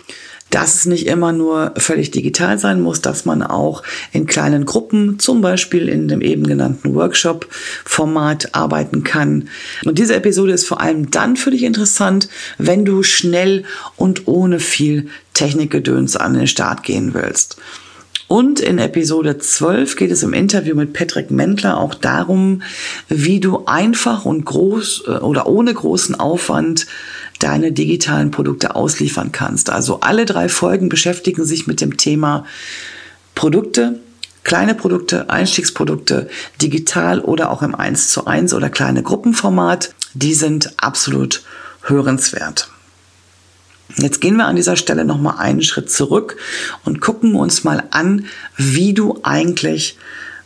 dass 0.51 0.75
es 0.75 0.87
nicht 0.87 1.07
immer 1.07 1.33
nur 1.33 1.73
völlig 1.77 2.11
digital 2.11 2.59
sein 2.59 2.81
muss, 2.81 3.01
dass 3.01 3.25
man 3.25 3.43
auch 3.43 3.83
in 4.13 4.27
kleinen 4.27 4.67
Gruppen, 4.67 5.19
zum 5.19 5.41
Beispiel 5.41 5.89
in 5.89 6.09
dem 6.09 6.21
eben 6.21 6.47
genannten 6.47 6.95
Workshop-Format 6.95 8.55
arbeiten 8.55 9.05
kann. 9.05 9.49
Und 9.85 9.99
diese 9.99 10.17
Episode 10.17 10.53
ist 10.53 10.67
vor 10.67 10.81
allem 10.81 11.11
dann 11.11 11.37
für 11.37 11.53
dich 11.53 11.63
interessant, 11.63 12.29
wenn 12.59 12.85
du 12.85 13.03
schnell 13.03 13.65
und 13.97 14.27
ohne 14.27 14.61
viel 14.61 15.09
Technikgedöns 15.35 16.17
an 16.17 16.35
den 16.35 16.49
Start 16.49 16.83
gehen 16.83 17.15
willst. 17.15 17.57
Und 18.31 18.61
in 18.61 18.79
Episode 18.79 19.39
12 19.39 19.97
geht 19.97 20.13
es 20.13 20.23
im 20.23 20.35
Interview 20.35 20.77
mit 20.77 20.93
Patrick 20.93 21.33
Mentler 21.33 21.79
auch 21.79 21.95
darum, 21.95 22.63
wie 23.09 23.41
du 23.41 23.65
einfach 23.67 24.25
und 24.25 24.45
groß 24.45 25.03
äh, 25.09 25.11
oder 25.15 25.49
ohne 25.49 25.75
großen 25.75 26.15
Aufwand 26.15 26.87
deine 27.41 27.73
digitalen 27.73 28.31
Produkte 28.31 28.77
ausliefern 28.77 29.33
kannst. 29.33 29.71
Also 29.71 30.01
alle 30.01 30.25
drei 30.25 30.49
Folgen 30.49 30.89
beschäftigen 30.89 31.45
sich 31.45 31.67
mit 31.67 31.81
dem 31.81 31.97
Thema 31.97 32.47
Produkte, 33.35 33.99
kleine 34.45 34.75
Produkte, 34.75 35.31
Einstiegsprodukte, 35.31 36.29
digital 36.63 37.21
oder 37.21 37.51
auch 37.51 37.63
im 37.63 37.75
1 37.75 38.11
zu 38.11 38.27
1 38.27 38.55
oder 38.55 38.71
kleine 38.71 39.03
Gruppenformat. 39.03 39.95
Die 40.15 40.35
sind 40.35 40.75
absolut 40.77 41.43
hörenswert. 41.83 42.69
Jetzt 43.97 44.21
gehen 44.21 44.37
wir 44.37 44.47
an 44.47 44.57
dieser 44.57 44.77
Stelle 44.77 45.05
noch 45.05 45.21
mal 45.21 45.37
einen 45.39 45.63
Schritt 45.63 45.91
zurück 45.91 46.37
und 46.85 47.01
gucken 47.01 47.35
uns 47.35 47.65
mal 47.65 47.85
an, 47.91 48.27
wie 48.57 48.95
du 48.95 49.19
eigentlich 49.23 49.99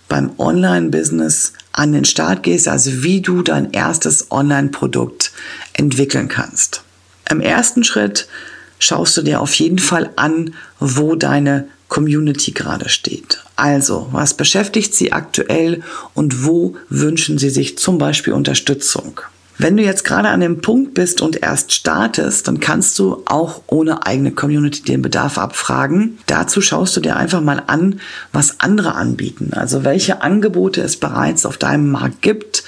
beim 0.08 0.32
Online-Business 0.38 1.52
an 1.72 1.92
den 1.92 2.04
Start 2.04 2.42
gehst, 2.42 2.68
also 2.68 3.02
wie 3.02 3.20
du 3.20 3.42
dein 3.42 3.72
erstes 3.72 4.30
Online-Produkt 4.30 5.32
entwickeln 5.74 6.28
kannst. 6.28 6.82
Im 7.30 7.40
ersten 7.40 7.84
Schritt 7.84 8.26
schaust 8.78 9.16
du 9.16 9.22
dir 9.22 9.40
auf 9.40 9.54
jeden 9.54 9.78
Fall 9.78 10.10
an, 10.16 10.54
wo 10.80 11.14
deine 11.14 11.68
Community 11.88 12.52
gerade 12.52 12.88
steht. 12.88 13.42
Also, 13.56 14.08
was 14.10 14.34
beschäftigt 14.34 14.94
sie 14.94 15.12
aktuell 15.12 15.82
und 16.14 16.44
wo 16.44 16.76
wünschen 16.88 17.38
sie 17.38 17.50
sich 17.50 17.78
zum 17.78 17.98
Beispiel 17.98 18.32
Unterstützung? 18.32 19.20
Wenn 19.56 19.76
du 19.76 19.84
jetzt 19.84 20.04
gerade 20.04 20.28
an 20.28 20.40
dem 20.40 20.60
Punkt 20.60 20.94
bist 20.94 21.20
und 21.20 21.40
erst 21.42 21.72
startest, 21.72 22.48
dann 22.48 22.58
kannst 22.58 22.98
du 22.98 23.22
auch 23.26 23.62
ohne 23.68 24.04
eigene 24.04 24.32
Community 24.32 24.82
den 24.82 25.00
Bedarf 25.00 25.38
abfragen. 25.38 26.18
Dazu 26.26 26.60
schaust 26.60 26.96
du 26.96 27.00
dir 27.00 27.16
einfach 27.16 27.40
mal 27.40 27.62
an, 27.68 28.00
was 28.32 28.58
andere 28.58 28.96
anbieten. 28.96 29.52
Also 29.54 29.84
welche 29.84 30.22
Angebote 30.22 30.80
es 30.80 30.96
bereits 30.96 31.46
auf 31.46 31.56
deinem 31.56 31.90
Markt 31.92 32.20
gibt, 32.20 32.64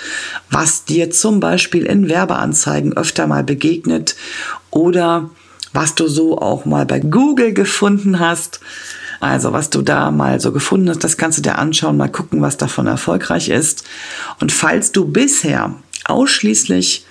was 0.49 0.85
dir 0.85 1.11
zum 1.11 1.41
Beispiel 1.41 1.85
in 1.87 2.09
Werbeanzeigen 2.09 2.97
öfter 2.97 3.27
mal 3.27 3.43
begegnet 3.43 4.15
oder 4.71 5.31
was 5.73 5.97
du 5.97 6.07
so 6.07 6.39
auch 6.39 6.67
mal 6.67 6.87
bei 6.87 7.01
Google 7.01 7.53
gefunden 7.53 8.21
hast. 8.21 8.61
Also 9.19 9.53
was 9.53 9.71
du 9.71 9.83
da 9.83 10.11
mal 10.11 10.41
so 10.41 10.53
gefunden 10.53 10.89
hast, 10.89 11.03
das 11.03 11.17
kannst 11.17 11.39
du 11.39 11.43
dir 11.43 11.59
anschauen, 11.59 11.97
mal 11.97 12.09
gucken, 12.09 12.43
was 12.43 12.57
davon 12.59 12.87
erfolgreich 12.87 13.49
ist. 13.49 13.85
Und 14.41 14.53
falls 14.53 14.93
du 14.93 15.07
bisher 15.07 15.75
ausschließlich 16.09 17.05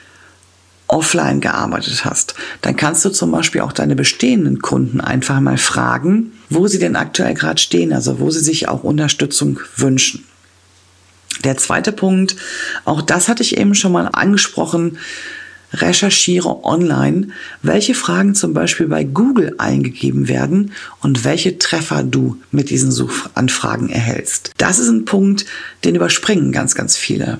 offline 0.88 1.42
gearbeitet 1.42 2.06
hast, 2.06 2.36
dann 2.62 2.76
kannst 2.76 3.04
du 3.06 3.10
zum 3.10 3.32
Beispiel 3.32 3.62
auch 3.62 3.74
deine 3.74 3.96
bestehenden 3.96 4.62
Kunden 4.62 5.02
einfach 5.02 5.40
mal 5.40 5.58
fragen, 5.58 6.32
wo 6.50 6.68
sie 6.68 6.80
denn 6.80 6.96
aktuell 6.96 7.34
gerade 7.34 7.60
stehen, 7.60 7.92
also 7.92 8.20
wo 8.20 8.30
sie 8.30 8.42
sich 8.42 8.68
auch 8.68 8.84
Unterstützung 8.84 9.60
wünschen. 9.76 10.24
Der 11.44 11.58
zweite 11.58 11.92
Punkt, 11.92 12.36
auch 12.86 13.02
das 13.02 13.28
hatte 13.28 13.44
ich 13.44 13.58
eben 13.58 13.76
schon 13.76 13.92
mal 13.92 14.08
angesprochen, 14.08 14.98
recherchiere 15.74 16.64
online, 16.64 17.30
welche 17.62 17.96
Fragen 17.96 18.36
zum 18.36 18.54
Beispiel 18.54 18.88
bei 18.88 19.04
Google 19.04 19.56
eingegeben 19.58 20.28
werden 20.28 20.72
und 21.02 21.26
welche 21.26 21.58
Treffer 21.58 22.04
du 22.04 22.38
mit 22.52 22.70
diesen 22.70 22.92
Suchanfragen 22.92 23.90
erhältst. 23.90 24.52
Das 24.58 24.80
ist 24.80 24.88
ein 24.88 25.06
Punkt, 25.06 25.46
den 25.84 25.96
überspringen 25.96 26.52
ganz, 26.52 26.76
ganz 26.76 26.96
viele. 26.96 27.40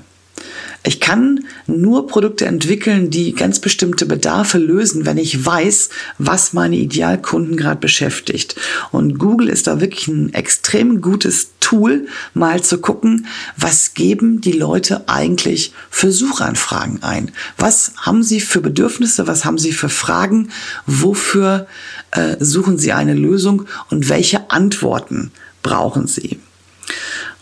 Ich 0.86 1.00
kann 1.00 1.44
nur 1.66 2.06
Produkte 2.06 2.46
entwickeln, 2.46 3.10
die 3.10 3.34
ganz 3.34 3.58
bestimmte 3.58 4.06
Bedarfe 4.06 4.58
lösen, 4.58 5.04
wenn 5.04 5.18
ich 5.18 5.44
weiß, 5.44 5.88
was 6.18 6.52
meine 6.52 6.76
Idealkunden 6.76 7.56
gerade 7.56 7.80
beschäftigt. 7.80 8.54
Und 8.92 9.18
Google 9.18 9.48
ist 9.48 9.66
da 9.66 9.80
wirklich 9.80 10.06
ein 10.06 10.32
extrem 10.32 11.00
gutes 11.00 11.48
Tool, 11.58 12.06
mal 12.34 12.62
zu 12.62 12.78
gucken, 12.78 13.26
was 13.56 13.94
geben 13.94 14.40
die 14.40 14.52
Leute 14.52 15.08
eigentlich 15.08 15.72
für 15.90 16.12
Suchanfragen 16.12 17.02
ein? 17.02 17.32
Was 17.58 17.94
haben 17.96 18.22
sie 18.22 18.40
für 18.40 18.60
Bedürfnisse? 18.60 19.26
Was 19.26 19.44
haben 19.44 19.58
sie 19.58 19.72
für 19.72 19.88
Fragen? 19.88 20.50
Wofür 20.86 21.66
äh, 22.12 22.36
suchen 22.38 22.78
sie 22.78 22.92
eine 22.92 23.14
Lösung? 23.14 23.64
Und 23.90 24.08
welche 24.08 24.52
Antworten 24.52 25.32
brauchen 25.64 26.06
sie? 26.06 26.38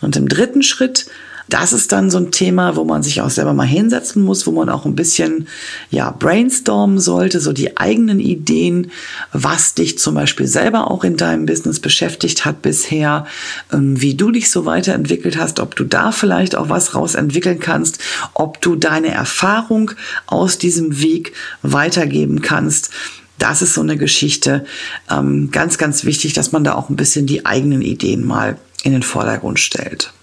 Und 0.01 0.15
im 0.15 0.27
dritten 0.27 0.63
Schritt 0.63 1.05
das 1.47 1.73
ist 1.73 1.91
dann 1.91 2.09
so 2.09 2.17
ein 2.17 2.31
Thema, 2.31 2.75
wo 2.75 2.83
man 2.83 3.03
sich 3.03 3.21
auch 3.21 3.29
selber 3.29 3.53
mal 3.53 3.67
hinsetzen 3.67 4.23
muss, 4.23 4.47
wo 4.47 4.51
man 4.51 4.69
auch 4.69 4.85
ein 4.85 4.95
bisschen 4.95 5.47
ja 5.91 6.09
brainstormen 6.11 6.99
sollte, 6.99 7.39
so 7.39 7.53
die 7.53 7.77
eigenen 7.77 8.19
Ideen, 8.19 8.91
was 9.31 9.75
dich 9.75 9.99
zum 9.99 10.15
Beispiel 10.15 10.47
selber 10.47 10.89
auch 10.89 11.03
in 11.03 11.17
deinem 11.17 11.45
Business 11.45 11.79
beschäftigt 11.79 12.45
hat 12.45 12.61
bisher, 12.61 13.27
ähm, 13.71 14.01
wie 14.01 14.15
du 14.15 14.31
dich 14.31 14.49
so 14.49 14.65
weiterentwickelt 14.65 15.37
hast, 15.37 15.59
ob 15.59 15.75
du 15.75 15.83
da 15.83 16.11
vielleicht 16.11 16.55
auch 16.55 16.69
was 16.69 16.95
raus 16.95 17.15
entwickeln 17.15 17.59
kannst, 17.59 17.99
ob 18.33 18.61
du 18.61 18.75
deine 18.75 19.09
Erfahrung 19.09 19.91
aus 20.25 20.57
diesem 20.57 21.01
Weg 21.01 21.33
weitergeben 21.61 22.41
kannst. 22.41 22.89
Das 23.37 23.61
ist 23.61 23.73
so 23.73 23.81
eine 23.81 23.97
Geschichte. 23.97 24.65
Ähm, 25.11 25.51
ganz, 25.51 25.77
ganz 25.77 26.05
wichtig, 26.05 26.33
dass 26.33 26.51
man 26.51 26.63
da 26.63 26.73
auch 26.73 26.89
ein 26.89 26.95
bisschen 26.95 27.27
die 27.27 27.45
eigenen 27.45 27.81
Ideen 27.81 28.25
mal 28.25 28.57
in 28.83 28.93
den 28.93 29.03
Vordergrund 29.03 29.59
stellt. 29.59 30.13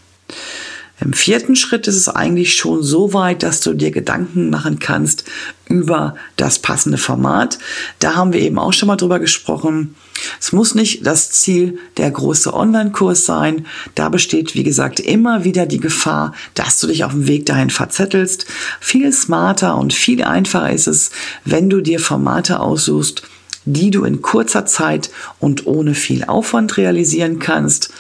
Im 1.03 1.13
vierten 1.15 1.57
Schritt 1.57 1.89
ist 1.89 1.97
es 1.97 2.09
eigentlich 2.09 2.55
schon 2.55 2.83
so 2.83 3.13
weit, 3.13 3.43
dass 3.43 3.61
du 3.61 3.75
dir 3.75 3.91
Gedanken 3.91 4.51
machen 4.51 4.79
kannst 4.79 5.25
über 5.69 6.15
das 6.37 6.61
passende 6.61 6.99
Format. 6.99 7.59
Da 7.99 8.15
haben 8.15 8.33
wir 8.33 8.41
eben 8.41 8.59
auch 8.59 8.73
schon 8.73 8.87
mal 8.87 8.97
drüber 8.97 9.19
gesprochen. 9.19 9.97
Es 10.41 10.53
muss 10.53 10.77
nicht 10.77 11.05
das 11.05 11.31
Ziel 11.31 11.79
der 11.97 12.11
große 12.11 12.55
Online-Kurs 12.55 13.27
sein. 13.27 13.67
Da 13.97 14.11
besteht, 14.11 14.55
wie 14.55 14.63
gesagt, 14.63 15.01
immer 15.01 15.43
wieder 15.45 15.67
die 15.67 15.81
Gefahr, 15.81 16.35
dass 16.55 16.79
du 16.79 16.87
dich 16.87 17.03
auf 17.03 17.13
dem 17.13 17.27
Weg 17.27 17.47
dahin 17.47 17.71
verzettelst. 17.71 18.47
Viel 18.79 19.13
smarter 19.13 19.77
und 19.77 19.93
viel 19.93 20.23
einfacher 20.23 20.71
ist 20.71 20.87
es, 20.87 21.11
wenn 21.45 21.69
du 21.69 21.81
dir 21.81 21.99
Formate 21.99 22.61
aussuchst, 22.61 23.23
die 23.65 23.91
du 23.91 24.05
in 24.05 24.23
kurzer 24.23 24.67
Zeit 24.67 25.11
und 25.41 25.67
ohne 25.67 25.95
viel 25.95 26.25
Aufwand 26.25 26.77
realisieren 26.77 27.39
kannst. 27.39 27.93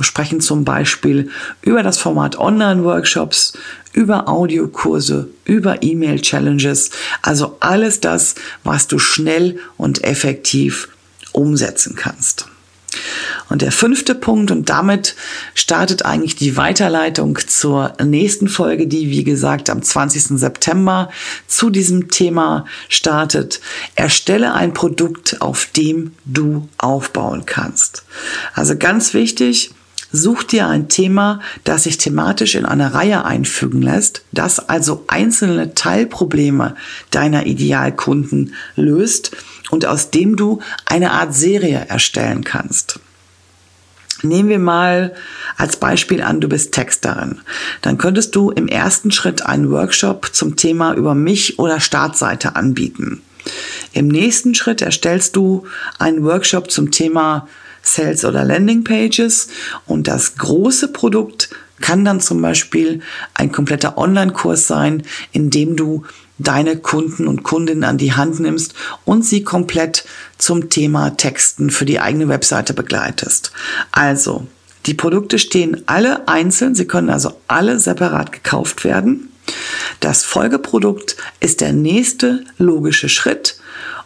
Wir 0.00 0.04
sprechen 0.04 0.40
zum 0.40 0.64
Beispiel 0.64 1.28
über 1.60 1.82
das 1.82 1.98
Format 1.98 2.38
Online-Workshops, 2.38 3.52
über 3.92 4.30
Audiokurse, 4.30 5.28
über 5.44 5.82
E-Mail-Challenges, 5.82 6.90
also 7.20 7.58
alles 7.60 8.00
das, 8.00 8.34
was 8.64 8.86
du 8.86 8.98
schnell 8.98 9.58
und 9.76 10.02
effektiv 10.02 10.88
umsetzen 11.32 11.96
kannst. 11.96 12.46
Und 13.50 13.60
der 13.60 13.72
fünfte 13.72 14.14
Punkt, 14.14 14.50
und 14.50 14.70
damit 14.70 15.16
startet 15.54 16.06
eigentlich 16.06 16.34
die 16.34 16.56
Weiterleitung 16.56 17.38
zur 17.46 17.92
nächsten 18.02 18.48
Folge, 18.48 18.86
die, 18.86 19.10
wie 19.10 19.24
gesagt, 19.24 19.68
am 19.68 19.82
20. 19.82 20.38
September 20.38 21.10
zu 21.46 21.68
diesem 21.68 22.08
Thema 22.08 22.64
startet. 22.88 23.60
Erstelle 23.96 24.54
ein 24.54 24.72
Produkt, 24.72 25.42
auf 25.42 25.66
dem 25.66 26.12
du 26.24 26.68
aufbauen 26.78 27.44
kannst. 27.44 28.04
Also 28.54 28.76
ganz 28.78 29.12
wichtig, 29.12 29.72
Such 30.12 30.42
dir 30.42 30.66
ein 30.66 30.88
Thema, 30.88 31.40
das 31.62 31.84
sich 31.84 31.98
thematisch 31.98 32.56
in 32.56 32.66
eine 32.66 32.94
Reihe 32.94 33.24
einfügen 33.24 33.80
lässt, 33.80 34.22
das 34.32 34.58
also 34.58 35.04
einzelne 35.06 35.74
Teilprobleme 35.74 36.74
deiner 37.10 37.46
Idealkunden 37.46 38.54
löst 38.74 39.30
und 39.70 39.86
aus 39.86 40.10
dem 40.10 40.36
du 40.36 40.60
eine 40.84 41.12
Art 41.12 41.34
Serie 41.34 41.86
erstellen 41.88 42.42
kannst. 42.42 42.98
Nehmen 44.22 44.48
wir 44.48 44.58
mal 44.58 45.14
als 45.56 45.76
Beispiel 45.76 46.22
an, 46.22 46.40
du 46.40 46.48
bist 46.48 46.72
Texterin. 46.72 47.40
Dann 47.80 47.96
könntest 47.96 48.34
du 48.36 48.50
im 48.50 48.68
ersten 48.68 49.12
Schritt 49.12 49.46
einen 49.46 49.70
Workshop 49.70 50.34
zum 50.34 50.56
Thema 50.56 50.94
über 50.94 51.14
mich 51.14 51.58
oder 51.58 51.80
Startseite 51.80 52.56
anbieten. 52.56 53.22
Im 53.92 54.08
nächsten 54.08 54.54
Schritt 54.54 54.82
erstellst 54.82 55.36
du 55.36 55.66
einen 55.98 56.22
Workshop 56.24 56.70
zum 56.70 56.90
Thema 56.90 57.48
Sales 57.82 58.24
oder 58.24 58.44
Landing 58.44 58.84
Pages 58.84 59.48
und 59.86 60.08
das 60.08 60.36
große 60.36 60.88
Produkt 60.88 61.50
kann 61.80 62.04
dann 62.04 62.20
zum 62.20 62.42
Beispiel 62.42 63.00
ein 63.34 63.52
kompletter 63.52 63.96
Online-Kurs 63.96 64.66
sein, 64.66 65.02
in 65.32 65.50
dem 65.50 65.76
du 65.76 66.04
deine 66.38 66.76
Kunden 66.76 67.26
und 67.26 67.42
Kundinnen 67.42 67.84
an 67.84 67.98
die 67.98 68.12
Hand 68.12 68.40
nimmst 68.40 68.74
und 69.04 69.24
sie 69.24 69.44
komplett 69.44 70.04
zum 70.38 70.70
Thema 70.70 71.10
Texten 71.10 71.70
für 71.70 71.84
die 71.84 72.00
eigene 72.00 72.28
Webseite 72.28 72.74
begleitest. 72.74 73.52
Also, 73.92 74.46
die 74.86 74.94
Produkte 74.94 75.38
stehen 75.38 75.82
alle 75.86 76.26
einzeln, 76.28 76.74
sie 76.74 76.86
können 76.86 77.10
also 77.10 77.38
alle 77.46 77.78
separat 77.78 78.32
gekauft 78.32 78.84
werden. 78.84 79.30
Das 80.00 80.24
Folgeprodukt 80.24 81.16
ist 81.40 81.60
der 81.60 81.72
nächste 81.72 82.44
logische 82.56 83.08
Schritt 83.08 83.60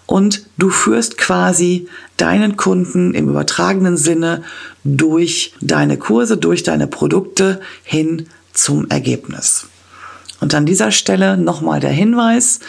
und 0.06 0.46
du 0.58 0.70
führst 0.70 1.18
quasi 1.18 1.88
deinen 2.16 2.56
Kunden 2.56 3.14
im 3.14 3.28
übertragenen 3.28 3.96
Sinne 3.96 4.42
durch 4.84 5.54
deine 5.60 5.96
Kurse, 5.96 6.36
durch 6.36 6.62
deine 6.62 6.86
Produkte 6.86 7.60
hin 7.82 8.26
zum 8.52 8.88
Ergebnis. 8.90 9.66
Und 10.40 10.54
an 10.54 10.66
dieser 10.66 10.90
Stelle 10.90 11.36
nochmal 11.36 11.80
der 11.80 11.90
Hinweis, 11.90 12.60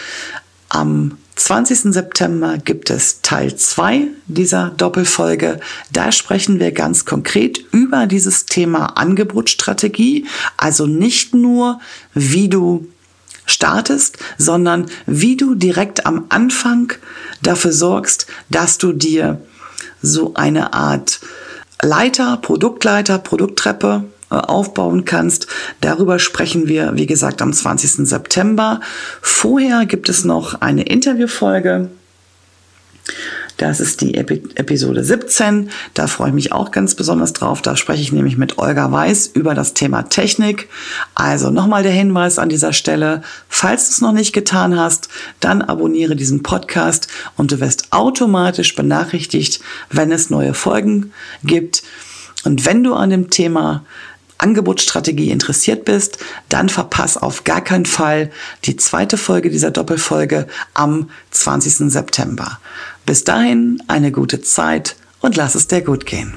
am 0.69 1.17
20. 1.35 1.93
September 1.93 2.57
gibt 2.57 2.89
es 2.89 3.21
Teil 3.21 3.55
2 3.55 4.07
dieser 4.27 4.69
Doppelfolge. 4.69 5.59
Da 5.91 6.11
sprechen 6.11 6.59
wir 6.59 6.71
ganz 6.71 7.03
konkret 7.03 7.59
über 7.71 8.07
dieses 8.07 8.45
Thema 8.45 8.97
Angebotsstrategie. 8.97 10.25
Also 10.55 10.87
nicht 10.87 11.35
nur, 11.35 11.81
wie 12.13 12.47
du 12.47 12.87
startest, 13.45 14.17
sondern 14.37 14.87
wie 15.05 15.37
du 15.37 15.55
direkt 15.55 16.05
am 16.05 16.25
Anfang 16.29 16.93
dafür 17.41 17.71
sorgst, 17.71 18.27
dass 18.49 18.77
du 18.77 18.93
dir 18.93 19.41
so 20.01 20.33
eine 20.35 20.73
Art 20.73 21.19
Leiter, 21.81 22.37
Produktleiter, 22.37 23.19
Produkttreppe 23.19 24.05
äh, 24.31 24.35
aufbauen 24.35 25.05
kannst. 25.05 25.47
Darüber 25.81 26.19
sprechen 26.19 26.67
wir, 26.67 26.91
wie 26.95 27.05
gesagt, 27.05 27.41
am 27.41 27.53
20. 27.53 28.07
September. 28.07 28.79
Vorher 29.21 29.85
gibt 29.85 30.09
es 30.09 30.25
noch 30.25 30.61
eine 30.61 30.83
Interviewfolge. 30.83 31.89
Das 33.57 33.79
ist 33.79 34.01
die 34.01 34.15
Epi 34.15 34.43
Episode 34.55 35.03
17. 35.03 35.69
Da 35.93 36.07
freue 36.07 36.29
ich 36.29 36.33
mich 36.33 36.51
auch 36.51 36.71
ganz 36.71 36.95
besonders 36.95 37.33
drauf. 37.33 37.61
Da 37.61 37.77
spreche 37.77 38.01
ich 38.01 38.11
nämlich 38.11 38.37
mit 38.37 38.57
Olga 38.57 38.91
Weiß 38.91 39.27
über 39.27 39.55
das 39.55 39.73
Thema 39.73 40.03
Technik. 40.03 40.67
Also 41.13 41.51
nochmal 41.51 41.83
der 41.83 41.93
Hinweis 41.93 42.37
an 42.37 42.49
dieser 42.49 42.73
Stelle. 42.73 43.21
Falls 43.47 43.87
du 43.87 43.91
es 43.93 44.01
noch 44.01 44.11
nicht 44.11 44.33
getan 44.33 44.77
hast, 44.77 45.09
dann 45.39 45.61
abonniere 45.61 46.15
diesen 46.15 46.43
Podcast 46.43 47.07
und 47.37 47.51
du 47.51 47.59
wirst 47.61 47.91
automatisch 47.91 48.75
benachrichtigt, 48.75 49.61
wenn 49.89 50.11
es 50.11 50.29
neue 50.29 50.53
Folgen 50.53 51.13
gibt. 51.43 51.83
Und 52.43 52.65
wenn 52.65 52.83
du 52.83 52.93
an 52.93 53.09
dem 53.09 53.29
Thema 53.29 53.85
Angebotsstrategie 54.37 55.31
interessiert 55.31 55.85
bist, 55.85 56.17
dann 56.49 56.67
verpass 56.69 57.17
auf 57.17 57.45
gar 57.45 57.63
keinen 57.63 57.85
Fall 57.85 58.31
die 58.65 58.75
zweite 58.75 59.17
Folge 59.17 59.49
dieser 59.49 59.71
Doppelfolge 59.71 60.47
am 60.73 61.09
20. 61.35 61.91
September. 61.91 62.59
Bis 63.05 63.23
dahin 63.23 63.81
eine 63.87 64.11
gute 64.11 64.41
Zeit 64.41 64.95
und 65.21 65.35
lass 65.35 65.55
es 65.55 65.67
dir 65.67 65.81
gut 65.81 66.05
gehen. 66.05 66.33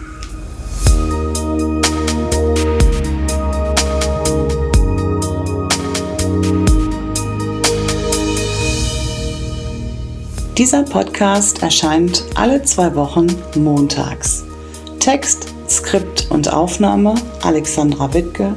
Dieser 10.59 10.83
Podcast 10.83 11.63
erscheint 11.63 12.25
alle 12.35 12.61
zwei 12.65 12.93
Wochen 12.97 13.29
montags. 13.55 14.43
Text 14.99 15.55
Skript 15.69 16.27
und 16.31 16.53
Aufnahme 16.53 17.15
Alexandra 17.43 18.13
Wittke, 18.13 18.55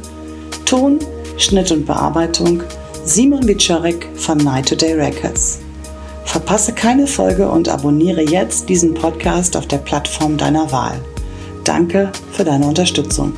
Ton, 0.66 0.98
Schnitt 1.38 1.72
und 1.72 1.86
Bearbeitung 1.86 2.64
Simon 3.06 3.48
Wiczarek 3.48 4.08
von 4.16 4.38
Night 4.40 4.70
Today 4.70 4.94
Records. 4.94 5.60
Verpasse 6.26 6.74
keine 6.74 7.08
Folge 7.08 7.50
und 7.50 7.70
abonniere 7.70 8.22
jetzt 8.22 8.70
diesen 8.70 8.94
Podcast 8.94 9.58
auf 9.58 9.68
der 9.68 9.78
Plattform 9.78 10.38
deiner 10.38 10.72
Wahl. 10.72 11.00
Danke 11.64 12.12
für 12.32 12.44
deine 12.44 12.66
Unterstützung. 12.66 13.38